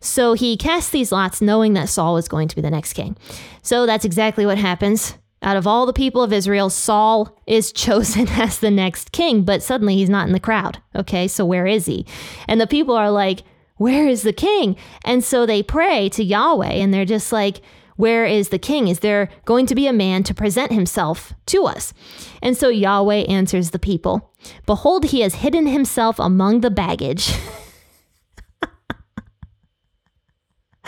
So 0.00 0.34
he 0.34 0.56
cast 0.56 0.92
these 0.92 1.10
lots 1.10 1.42
knowing 1.42 1.74
that 1.74 1.88
Saul 1.88 2.14
was 2.14 2.28
going 2.28 2.46
to 2.48 2.56
be 2.56 2.62
the 2.62 2.70
next 2.70 2.92
king. 2.92 3.16
So 3.62 3.84
that's 3.84 4.04
exactly 4.04 4.46
what 4.46 4.58
happens. 4.58 5.17
Out 5.42 5.56
of 5.56 5.66
all 5.66 5.86
the 5.86 5.92
people 5.92 6.22
of 6.22 6.32
Israel, 6.32 6.68
Saul 6.68 7.36
is 7.46 7.72
chosen 7.72 8.28
as 8.30 8.58
the 8.58 8.70
next 8.70 9.12
king, 9.12 9.42
but 9.42 9.62
suddenly 9.62 9.96
he's 9.96 10.10
not 10.10 10.26
in 10.26 10.32
the 10.32 10.40
crowd. 10.40 10.78
Okay, 10.96 11.28
so 11.28 11.44
where 11.44 11.66
is 11.66 11.86
he? 11.86 12.06
And 12.46 12.60
the 12.60 12.66
people 12.66 12.96
are 12.96 13.10
like, 13.10 13.42
Where 13.76 14.08
is 14.08 14.22
the 14.22 14.32
king? 14.32 14.76
And 15.04 15.22
so 15.22 15.46
they 15.46 15.62
pray 15.62 16.08
to 16.10 16.24
Yahweh 16.24 16.72
and 16.72 16.92
they're 16.92 17.04
just 17.04 17.32
like, 17.32 17.60
Where 17.96 18.24
is 18.24 18.48
the 18.48 18.58
king? 18.58 18.88
Is 18.88 19.00
there 19.00 19.28
going 19.44 19.66
to 19.66 19.74
be 19.74 19.86
a 19.86 19.92
man 19.92 20.24
to 20.24 20.34
present 20.34 20.72
himself 20.72 21.34
to 21.46 21.64
us? 21.64 21.94
And 22.42 22.56
so 22.56 22.68
Yahweh 22.68 23.26
answers 23.28 23.70
the 23.70 23.78
people 23.78 24.32
Behold, 24.66 25.06
he 25.06 25.20
has 25.20 25.36
hidden 25.36 25.66
himself 25.66 26.18
among 26.18 26.60
the 26.60 26.70
baggage. 26.70 27.32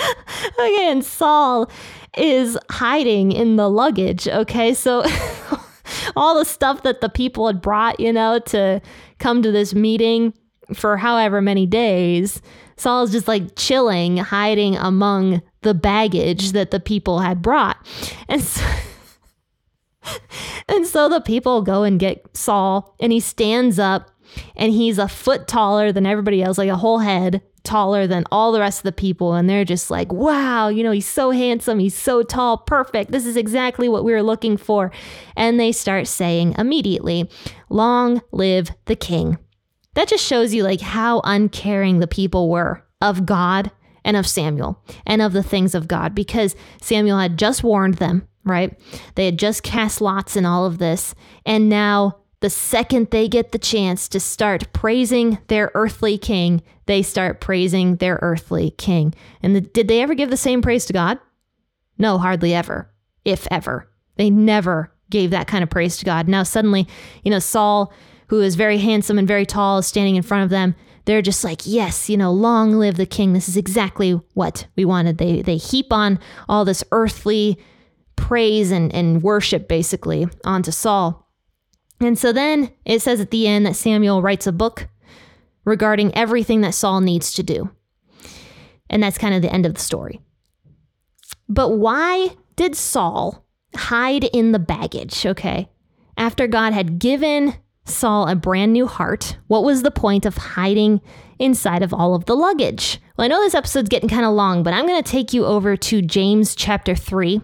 okay, 0.59 0.91
and 0.91 1.05
Saul 1.05 1.71
is 2.17 2.59
hiding 2.71 3.33
in 3.33 3.57
the 3.57 3.69
luggage. 3.69 4.29
Okay, 4.29 4.75
so 4.75 5.05
all 6.17 6.39
the 6.39 6.45
stuff 6.45 6.83
that 6.83 7.01
the 7.01 7.09
people 7.09 7.47
had 7.47 7.61
brought, 7.61 8.01
you 8.01 8.13
know, 8.13 8.39
to 8.47 8.81
come 9.19 9.43
to 9.43 9.53
this 9.53 9.75
meeting 9.75 10.33
for 10.75 10.97
however 10.97 11.41
many 11.41 11.67
days, 11.67 12.41
Saul's 12.77 13.13
just 13.13 13.29
like 13.29 13.57
chilling, 13.57 14.17
hiding 14.17 14.77
among 14.77 15.43
the 15.63 15.75
baggage 15.75 16.53
that 16.53 16.71
the 16.71 16.81
people 16.81 17.19
had 17.19 17.43
brought. 17.43 17.77
And 18.29 18.43
so, 18.43 18.65
and 20.69 20.87
so 20.87 21.09
the 21.09 21.21
people 21.21 21.63
go 21.63 21.83
and 21.83 22.01
get 22.01 22.37
Saul, 22.37 22.95
and 23.01 23.13
he 23.13 23.21
stands 23.21 23.79
up 23.79 24.11
and 24.57 24.73
he's 24.73 24.99
a 24.99 25.09
foot 25.09 25.49
taller 25.49 25.93
than 25.93 26.07
everybody 26.07 26.43
else, 26.43 26.57
like 26.57 26.69
a 26.69 26.77
whole 26.77 27.01
head 27.01 27.43
taller 27.71 28.09
than 28.09 28.25
all 28.33 28.51
the 28.51 28.59
rest 28.59 28.81
of 28.81 28.83
the 28.83 28.93
people. 28.93 29.35
And 29.35 29.49
they're 29.49 29.65
just 29.65 29.93
like, 29.93 30.13
wow, 30.13 30.67
you 30.67 30.83
know, 30.83 30.91
he's 30.91 31.07
so 31.07 31.31
handsome. 31.31 31.79
He's 31.79 31.95
so 31.95 32.25
tall. 32.25 32.59
Perfect. 32.59 33.13
This 33.13 33.25
is 33.25 33.37
exactly 33.37 33.89
what 33.89 34.05
we 34.05 34.13
were 34.13 34.25
looking 34.25 34.57
for. 34.57 34.91
And 35.37 35.61
they 35.61 35.71
start 35.71 36.09
saying 36.09 36.57
immediately, 36.59 37.31
long 37.69 38.23
live 38.33 38.73
the 38.87 38.97
king. 38.97 39.39
That 39.95 40.09
just 40.09 40.25
shows 40.25 40.53
you 40.53 40.65
like 40.65 40.81
how 40.81 41.21
uncaring 41.23 42.01
the 42.01 42.09
people 42.09 42.51
were 42.51 42.85
of 43.01 43.25
God 43.25 43.71
and 44.05 44.17
of 44.17 44.27
Samuel 44.27 44.83
and 45.07 45.23
of 45.23 45.33
the 45.33 45.43
things 45.43 45.77
of 45.77 45.87
God 45.87 46.13
because 46.13 46.57
Samuel 46.81 47.19
had 47.19 47.39
just 47.39 47.63
warned 47.63 47.95
them, 47.95 48.27
right? 48.45 48.77
They 49.15 49.27
had 49.27 49.39
just 49.39 49.63
cast 49.63 50.01
lots 50.01 50.35
in 50.37 50.45
all 50.45 50.67
of 50.67 50.79
this. 50.79 51.15
And 51.47 51.69
now, 51.69 52.20
the 52.41 52.51
second 52.51 53.11
they 53.11 53.29
get 53.29 53.53
the 53.53 53.59
chance 53.59 54.09
to 54.09 54.21
start 54.21 54.73
praising 54.73 55.39
their 55.49 55.71
earthly 55.75 56.19
king, 56.19 56.63
they 56.87 57.03
start 57.03 57.41
praising 57.41 57.97
their 57.97 58.19
earthly 58.23 58.71
king. 58.73 59.15
And 59.43 59.55
the, 59.55 59.61
did 59.61 59.89
they 59.89 60.03
ever 60.03 60.15
give 60.15 60.31
the 60.31 60.37
same 60.37 60.63
praise 60.63 60.87
to 60.87 60.93
God? 60.93 61.19
No, 61.99 62.19
hardly 62.19 62.55
ever, 62.55 62.91
if 63.25 63.47
ever. 63.51 63.89
They 64.17 64.31
never 64.31 64.93
gave 65.11 65.31
that 65.31 65.49
kind 65.49 65.63
of 65.63 65.71
praise 65.71 65.99
to 65.99 66.05
God. 66.05 66.29
Now, 66.29 66.43
suddenly, 66.43 66.89
you 67.23 67.31
know, 67.31 67.39
Saul, 67.39 67.93
who 68.29 68.41
is 68.41 68.55
very 68.55 68.79
handsome 68.79 69.19
and 69.19 69.29
very 69.29 69.45
tall, 69.45 69.79
is 69.79 69.87
standing 69.87 70.17
in 70.17 70.23
front 70.23 70.45
of 70.45 70.51
them 70.51 70.75
they're 71.05 71.23
just 71.23 71.45
like, 71.45 71.63
yes, 71.65 72.09
you 72.09 72.17
know, 72.17 72.33
long 72.33 72.75
live 72.75 72.97
the 72.97 73.07
king. 73.07 73.33
This 73.33 73.49
is 73.49 73.57
exactly 73.57 74.13
what 74.35 74.67
we 74.77 74.85
wanted. 74.85 75.19
They 75.19 75.43
they 75.43 75.57
heap 75.57 75.93
on 75.93 76.19
all 76.49 76.65
this 76.65 76.85
earthly 76.93 77.59
praise 78.17 78.71
and, 78.71 78.95
and 78.95 79.23
worship 79.23 79.67
basically 79.67 80.29
onto 80.45 80.71
Saul. 80.71 81.30
And 82.01 82.19
so 82.19 82.33
then 82.33 82.71
it 82.85 83.03
says 83.03 83.21
at 83.21 83.31
the 83.31 83.47
end 83.47 83.67
that 83.67 83.77
Samuel 83.77 84.23
writes 84.23 84.47
a 84.47 84.53
book 84.53 84.89
regarding 85.65 86.15
everything 86.15 86.63
that 86.63 86.75
Saul 86.75 87.01
needs 87.01 87.35
to 87.35 87.43
do. 87.43 87.71
And 88.89 89.03
that's 89.03 89.19
kind 89.19 89.35
of 89.35 89.43
the 89.43 89.53
end 89.53 89.67
of 89.67 89.75
the 89.75 89.81
story. 89.81 90.21
But 91.49 91.71
why 91.71 92.37
did 92.57 92.75
Saul 92.75 93.45
hide 93.77 94.25
in 94.25 94.53
the 94.53 94.59
baggage? 94.59 95.27
Okay. 95.27 95.69
After 96.17 96.47
God 96.47 96.73
had 96.73 96.99
given 96.99 97.55
Saul 97.85 98.29
a 98.29 98.35
brand 98.35 98.73
new 98.73 98.87
heart, 98.87 99.39
what 99.47 99.65
was 99.65 99.83
the 99.83 99.91
point 99.91 100.27
of 100.27 100.37
hiding 100.37 101.01
inside 101.41 101.83
of 101.83 101.93
all 101.93 102.15
of 102.15 102.27
the 102.27 102.37
luggage? 102.37 103.01
Well, 103.17 103.25
I 103.25 103.29
know 103.29 103.41
this 103.41 103.55
episode's 103.55 103.89
getting 103.89 104.09
kind 104.09 104.25
of 104.25 104.33
long, 104.33 104.63
but 104.63 104.75
I'm 104.75 104.87
going 104.87 105.03
to 105.03 105.11
take 105.11 105.33
you 105.33 105.45
over 105.45 105.77
to 105.77 106.03
James 106.03 106.55
chapter 106.55 106.95
3 106.95 107.41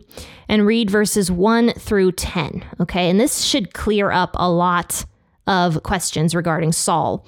and 0.49 0.67
read 0.67 0.91
verses 0.91 1.31
1 1.31 1.73
through 1.73 2.13
10. 2.13 2.65
Okay, 2.81 3.11
and 3.11 3.19
this 3.19 3.43
should 3.43 3.75
clear 3.75 4.13
up 4.13 4.31
a 4.35 4.49
lot 4.49 5.05
of 5.47 5.83
questions 5.83 6.35
regarding 6.35 6.73
Saul 6.73 7.27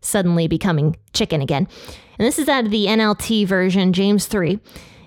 suddenly 0.00 0.48
becoming 0.48 0.96
chicken 1.12 1.40
again. 1.40 1.68
And 2.18 2.26
this 2.26 2.38
is 2.38 2.48
out 2.48 2.64
of 2.64 2.70
the 2.70 2.86
NLT 2.86 3.46
version, 3.46 3.92
James 3.92 4.26
3. 4.26 4.58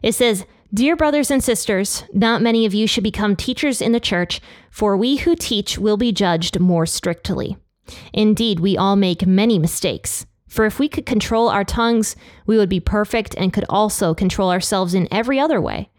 It 0.02 0.14
says, 0.14 0.46
Dear 0.74 0.96
brothers 0.96 1.30
and 1.30 1.44
sisters, 1.44 2.06
not 2.14 2.42
many 2.42 2.66
of 2.66 2.74
you 2.74 2.88
should 2.88 3.04
become 3.04 3.36
teachers 3.36 3.82
in 3.82 3.92
the 3.92 4.00
church, 4.00 4.40
for 4.70 4.96
we 4.96 5.18
who 5.18 5.36
teach 5.36 5.78
will 5.78 5.98
be 5.98 6.14
judged 6.14 6.60
more 6.62 6.86
strictly. 6.86 7.58
Indeed, 8.14 8.62
we 8.62 8.78
all 8.78 8.96
make 8.96 9.28
many 9.28 9.60
mistakes. 9.60 10.26
For 10.52 10.66
if 10.66 10.80
we 10.80 10.90
could 10.90 11.06
control 11.06 11.48
our 11.48 11.64
tongues, 11.64 12.18
we 12.46 12.58
would 12.58 12.68
be 12.68 12.82
perfect 12.82 13.34
and 13.36 13.54
could 13.54 13.64
also 13.70 14.14
control 14.14 14.52
ourselves 14.52 14.94
in 14.94 15.08
every 15.10 15.40
other 15.40 15.62
way. 15.62 15.90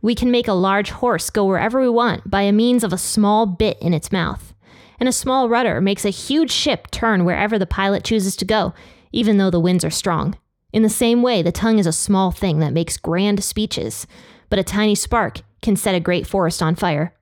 We 0.00 0.14
can 0.14 0.30
make 0.30 0.48
a 0.48 0.54
large 0.54 0.88
horse 0.88 1.28
go 1.28 1.44
wherever 1.44 1.78
we 1.78 1.90
want 1.90 2.30
by 2.30 2.40
a 2.40 2.50
means 2.50 2.82
of 2.82 2.94
a 2.94 2.96
small 2.96 3.44
bit 3.44 3.76
in 3.82 3.92
its 3.92 4.10
mouth. 4.10 4.54
And 4.98 5.10
a 5.10 5.12
small 5.12 5.50
rudder 5.50 5.82
makes 5.82 6.06
a 6.06 6.10
huge 6.10 6.50
ship 6.50 6.90
turn 6.90 7.26
wherever 7.26 7.58
the 7.58 7.66
pilot 7.66 8.02
chooses 8.02 8.34
to 8.36 8.46
go, 8.46 8.72
even 9.12 9.36
though 9.36 9.50
the 9.50 9.60
winds 9.60 9.84
are 9.84 9.90
strong. 9.90 10.38
In 10.72 10.82
the 10.82 10.88
same 10.88 11.20
way, 11.20 11.42
the 11.42 11.52
tongue 11.52 11.78
is 11.78 11.86
a 11.86 11.92
small 11.92 12.30
thing 12.30 12.60
that 12.60 12.72
makes 12.72 12.96
grand 12.96 13.44
speeches, 13.44 14.06
but 14.48 14.58
a 14.58 14.64
tiny 14.64 14.94
spark 14.94 15.40
can 15.60 15.76
set 15.76 15.94
a 15.94 16.00
great 16.00 16.26
forest 16.26 16.62
on 16.62 16.76
fire. 16.76 17.12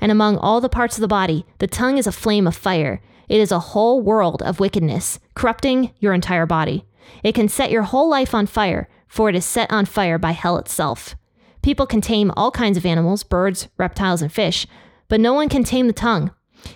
And 0.00 0.10
among 0.10 0.38
all 0.38 0.60
the 0.60 0.68
parts 0.68 0.96
of 0.96 1.00
the 1.00 1.06
body, 1.06 1.46
the 1.58 1.68
tongue 1.68 1.96
is 1.96 2.08
a 2.08 2.12
flame 2.12 2.48
of 2.48 2.56
fire. 2.56 3.00
It 3.28 3.40
is 3.40 3.52
a 3.52 3.58
whole 3.58 4.00
world 4.00 4.42
of 4.42 4.60
wickedness, 4.60 5.18
corrupting 5.34 5.92
your 5.98 6.12
entire 6.12 6.46
body. 6.46 6.84
It 7.22 7.34
can 7.34 7.48
set 7.48 7.70
your 7.70 7.82
whole 7.82 8.08
life 8.08 8.34
on 8.34 8.46
fire, 8.46 8.88
for 9.06 9.28
it 9.28 9.34
is 9.34 9.44
set 9.44 9.70
on 9.70 9.86
fire 9.86 10.18
by 10.18 10.32
hell 10.32 10.58
itself. 10.58 11.14
People 11.62 11.86
can 11.86 12.00
tame 12.00 12.32
all 12.36 12.50
kinds 12.50 12.76
of 12.76 12.84
animals, 12.84 13.24
birds, 13.24 13.68
reptiles, 13.78 14.20
and 14.20 14.32
fish, 14.32 14.66
but 15.08 15.20
no 15.20 15.32
one 15.32 15.48
can 15.48 15.64
tame 15.64 15.86
the 15.86 15.92
tongue. 15.92 16.30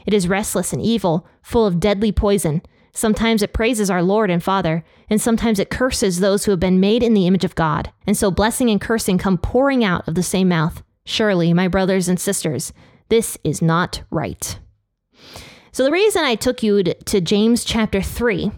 It 0.06 0.14
is 0.14 0.28
restless 0.28 0.72
and 0.72 0.82
evil, 0.82 1.26
full 1.42 1.66
of 1.66 1.80
deadly 1.80 2.12
poison. 2.12 2.62
Sometimes 2.92 3.42
it 3.42 3.52
praises 3.52 3.90
our 3.90 4.02
Lord 4.02 4.30
and 4.30 4.42
Father, 4.42 4.84
and 5.10 5.20
sometimes 5.20 5.58
it 5.58 5.70
curses 5.70 6.20
those 6.20 6.44
who 6.44 6.50
have 6.50 6.60
been 6.60 6.80
made 6.80 7.02
in 7.02 7.14
the 7.14 7.26
image 7.26 7.44
of 7.44 7.54
God. 7.54 7.92
And 8.06 8.16
so 8.16 8.30
blessing 8.30 8.70
and 8.70 8.80
cursing 8.80 9.18
come 9.18 9.38
pouring 9.38 9.84
out 9.84 10.06
of 10.08 10.14
the 10.14 10.22
same 10.22 10.48
mouth. 10.48 10.82
Surely, 11.04 11.52
my 11.52 11.68
brothers 11.68 12.08
and 12.08 12.18
sisters, 12.18 12.72
this 13.08 13.38
is 13.44 13.62
not 13.62 14.02
right. 14.10 14.58
So, 15.78 15.84
the 15.84 15.92
reason 15.92 16.24
I 16.24 16.34
took 16.34 16.64
you 16.64 16.82
to 16.82 17.20
James 17.20 17.62
chapter 17.62 18.02
3 18.02 18.50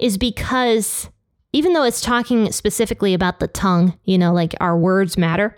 is 0.00 0.18
because 0.18 1.08
even 1.52 1.74
though 1.74 1.84
it's 1.84 2.00
talking 2.00 2.50
specifically 2.50 3.14
about 3.14 3.38
the 3.38 3.46
tongue, 3.46 3.96
you 4.02 4.18
know, 4.18 4.32
like 4.32 4.56
our 4.60 4.76
words 4.76 5.16
matter, 5.16 5.56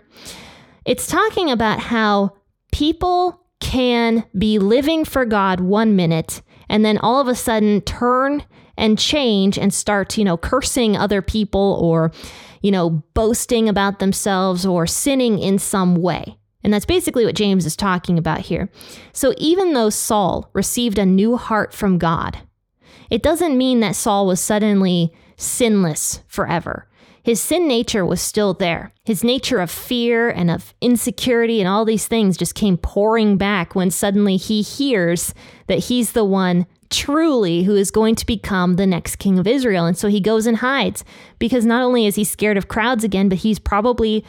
it's 0.85 1.07
talking 1.07 1.49
about 1.49 1.79
how 1.79 2.33
people 2.71 3.41
can 3.59 4.23
be 4.37 4.59
living 4.59 5.03
for 5.03 5.25
God 5.25 5.61
one 5.61 5.95
minute 5.95 6.43
and 6.69 6.85
then 6.85 6.99
all 6.99 7.19
of 7.19 7.27
a 7.27 7.33
sudden 7.33 7.81
turn 7.81 8.43
and 8.77 8.99
change 8.99 9.57
and 9.57 9.73
start, 9.73 10.15
you 10.15 10.23
know, 10.23 10.37
cursing 10.37 10.95
other 10.95 11.23
people 11.23 11.79
or, 11.81 12.11
you 12.61 12.69
know, 12.69 13.03
boasting 13.15 13.67
about 13.67 13.97
themselves 13.97 14.63
or 14.63 14.85
sinning 14.85 15.39
in 15.39 15.57
some 15.57 15.95
way. 15.95 16.37
And 16.63 16.73
that's 16.73 16.85
basically 16.85 17.25
what 17.25 17.35
James 17.35 17.65
is 17.65 17.75
talking 17.75 18.17
about 18.17 18.39
here. 18.39 18.69
So 19.11 19.33
even 19.37 19.73
though 19.73 19.89
Saul 19.89 20.49
received 20.53 20.97
a 20.97 21.05
new 21.05 21.37
heart 21.37 21.73
from 21.73 21.97
God, 21.97 22.39
it 23.09 23.21
doesn't 23.21 23.57
mean 23.57 23.81
that 23.81 23.95
Saul 23.95 24.25
was 24.25 24.39
suddenly 24.39 25.13
sinless 25.35 26.21
forever 26.27 26.87
his 27.23 27.41
sin 27.41 27.67
nature 27.67 28.05
was 28.05 28.21
still 28.21 28.53
there. 28.53 28.93
His 29.05 29.23
nature 29.23 29.59
of 29.59 29.71
fear 29.71 30.29
and 30.29 30.51
of 30.51 30.73
insecurity 30.81 31.61
and 31.61 31.69
all 31.69 31.85
these 31.85 32.05
things 32.05 32.37
just 32.37 32.53
came 32.53 32.77
pouring 32.77 33.37
back 33.37 33.75
when 33.75 33.91
suddenly 33.91 34.35
he 34.35 34.61
hears 34.61 35.33
that 35.67 35.79
he's 35.79 36.11
the 36.11 36.25
one 36.25 36.67
truly 36.89 37.63
who 37.63 37.75
is 37.75 37.91
going 37.91 38.15
to 38.15 38.25
become 38.25 38.75
the 38.75 38.85
next 38.85 39.15
king 39.15 39.39
of 39.39 39.47
Israel. 39.47 39.85
And 39.85 39.97
so 39.97 40.09
he 40.09 40.19
goes 40.19 40.45
and 40.45 40.57
hides 40.57 41.05
because 41.39 41.65
not 41.65 41.81
only 41.81 42.05
is 42.05 42.15
he 42.15 42.25
scared 42.25 42.57
of 42.57 42.67
crowds 42.67 43.05
again, 43.05 43.29
but 43.29 43.39
he's 43.39 43.57
probably 43.57 44.25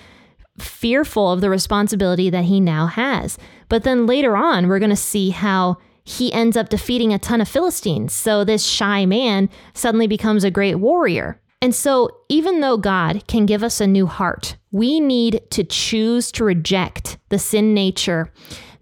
fearful 0.58 1.32
of 1.32 1.40
the 1.40 1.50
responsibility 1.50 2.30
that 2.30 2.44
he 2.44 2.60
now 2.60 2.86
has. 2.86 3.38
But 3.68 3.82
then 3.82 4.06
later 4.06 4.36
on, 4.36 4.68
we're 4.68 4.78
going 4.78 4.90
to 4.90 4.96
see 4.96 5.30
how 5.30 5.78
he 6.04 6.32
ends 6.32 6.56
up 6.56 6.68
defeating 6.68 7.12
a 7.12 7.18
ton 7.18 7.40
of 7.40 7.48
Philistines. 7.48 8.12
So 8.12 8.44
this 8.44 8.64
shy 8.64 9.06
man 9.06 9.48
suddenly 9.72 10.06
becomes 10.06 10.44
a 10.44 10.50
great 10.50 10.76
warrior. 10.76 11.40
And 11.62 11.74
so, 11.74 12.10
even 12.28 12.60
though 12.60 12.76
God 12.76 13.26
can 13.26 13.46
give 13.46 13.62
us 13.62 13.80
a 13.80 13.86
new 13.86 14.06
heart, 14.06 14.56
we 14.70 15.00
need 15.00 15.40
to 15.52 15.64
choose 15.64 16.30
to 16.32 16.44
reject 16.44 17.16
the 17.30 17.38
sin 17.38 17.72
nature 17.72 18.30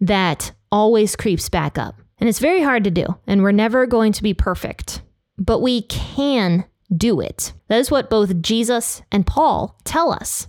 that 0.00 0.50
always 0.72 1.14
creeps 1.14 1.48
back 1.48 1.78
up. 1.78 2.00
And 2.18 2.28
it's 2.28 2.40
very 2.40 2.62
hard 2.62 2.82
to 2.84 2.90
do, 2.90 3.06
and 3.26 3.42
we're 3.42 3.52
never 3.52 3.86
going 3.86 4.12
to 4.14 4.22
be 4.22 4.34
perfect, 4.34 5.02
but 5.38 5.60
we 5.60 5.82
can 5.82 6.64
do 6.96 7.20
it. 7.20 7.52
That 7.68 7.78
is 7.78 7.90
what 7.90 8.10
both 8.10 8.42
Jesus 8.42 9.02
and 9.12 9.26
Paul 9.26 9.78
tell 9.84 10.10
us 10.12 10.48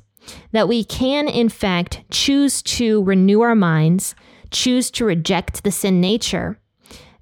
that 0.51 0.67
we 0.67 0.83
can, 0.83 1.27
in 1.27 1.49
fact, 1.49 2.03
choose 2.11 2.61
to 2.63 3.03
renew 3.03 3.41
our 3.41 3.55
minds, 3.55 4.15
choose 4.51 4.91
to 4.91 5.05
reject 5.05 5.63
the 5.63 5.71
sin 5.71 5.99
nature, 5.99 6.59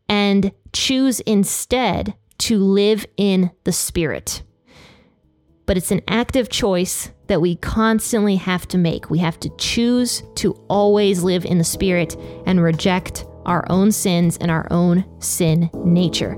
and 0.09 0.51
choose 0.73 1.19
instead 1.21 2.13
to 2.39 2.57
live 2.57 3.05
in 3.17 3.51
the 3.63 3.71
Spirit 3.71 4.41
but 5.71 5.77
it's 5.77 5.91
an 5.91 6.01
active 6.09 6.49
choice 6.49 7.11
that 7.27 7.39
we 7.39 7.55
constantly 7.55 8.35
have 8.35 8.67
to 8.67 8.77
make. 8.77 9.09
We 9.09 9.19
have 9.19 9.39
to 9.39 9.49
choose 9.57 10.21
to 10.35 10.51
always 10.67 11.23
live 11.23 11.45
in 11.45 11.59
the 11.59 11.63
Spirit 11.63 12.17
and 12.45 12.61
reject 12.61 13.25
our 13.45 13.65
own 13.69 13.93
sins 13.93 14.37
and 14.41 14.51
our 14.51 14.67
own 14.69 15.05
sin 15.21 15.69
nature. 15.73 16.35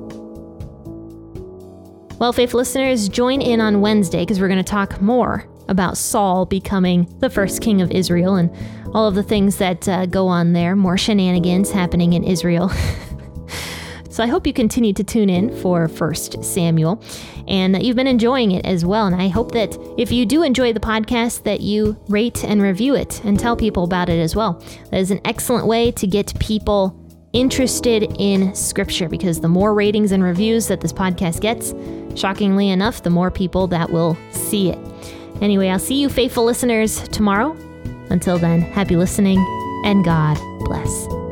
Well, 2.19 2.31
faith 2.31 2.53
listeners, 2.53 3.09
join 3.09 3.41
in 3.41 3.59
on 3.59 3.81
Wednesday 3.81 4.19
because 4.19 4.39
we're 4.39 4.49
going 4.49 4.63
to 4.63 4.71
talk 4.71 5.01
more 5.01 5.49
about 5.67 5.97
Saul 5.97 6.45
becoming 6.45 7.07
the 7.19 7.29
first 7.29 7.61
king 7.61 7.81
of 7.81 7.91
Israel 7.91 8.35
and 8.35 8.49
all 8.93 9.07
of 9.07 9.15
the 9.15 9.23
things 9.23 9.57
that 9.57 9.87
uh, 9.87 10.05
go 10.05 10.27
on 10.27 10.53
there, 10.53 10.75
more 10.75 10.97
shenanigans 10.97 11.71
happening 11.71 12.13
in 12.13 12.23
Israel. 12.23 12.71
So 14.13 14.23
I 14.23 14.27
hope 14.27 14.45
you 14.45 14.53
continue 14.53 14.93
to 14.93 15.03
tune 15.03 15.27
in 15.27 15.49
for 15.57 15.87
First 15.87 16.43
Samuel 16.43 17.03
and 17.47 17.73
that 17.73 17.83
you've 17.83 17.95
been 17.95 18.05
enjoying 18.05 18.51
it 18.51 18.63
as 18.63 18.85
well. 18.85 19.07
And 19.07 19.19
I 19.19 19.27
hope 19.27 19.53
that 19.53 19.75
if 19.97 20.11
you 20.11 20.27
do 20.27 20.43
enjoy 20.43 20.71
the 20.71 20.79
podcast, 20.79 21.41
that 21.45 21.61
you 21.61 21.99
rate 22.09 22.43
and 22.43 22.61
review 22.61 22.93
it 22.93 23.25
and 23.25 23.39
tell 23.39 23.55
people 23.55 23.85
about 23.85 24.09
it 24.09 24.19
as 24.19 24.35
well. 24.35 24.63
That 24.91 24.99
is 24.99 25.09
an 25.09 25.19
excellent 25.25 25.65
way 25.65 25.89
to 25.93 26.05
get 26.05 26.39
people 26.39 26.95
interested 27.33 28.03
in 28.19 28.53
Scripture 28.53 29.09
because 29.09 29.41
the 29.41 29.47
more 29.47 29.73
ratings 29.73 30.11
and 30.11 30.21
reviews 30.21 30.67
that 30.67 30.81
this 30.81 30.93
podcast 30.93 31.41
gets, 31.41 31.73
shockingly 32.15 32.69
enough, 32.69 33.01
the 33.01 33.09
more 33.09 33.31
people 33.31 33.65
that 33.69 33.89
will 33.89 34.15
see 34.29 34.69
it. 34.69 34.77
Anyway, 35.43 35.67
I'll 35.67 35.77
see 35.77 36.01
you, 36.01 36.07
faithful 36.07 36.45
listeners, 36.45 37.07
tomorrow. 37.09 37.55
Until 38.09 38.37
then, 38.37 38.61
happy 38.61 38.95
listening 38.95 39.37
and 39.83 40.03
God 40.05 40.37
bless. 40.65 41.22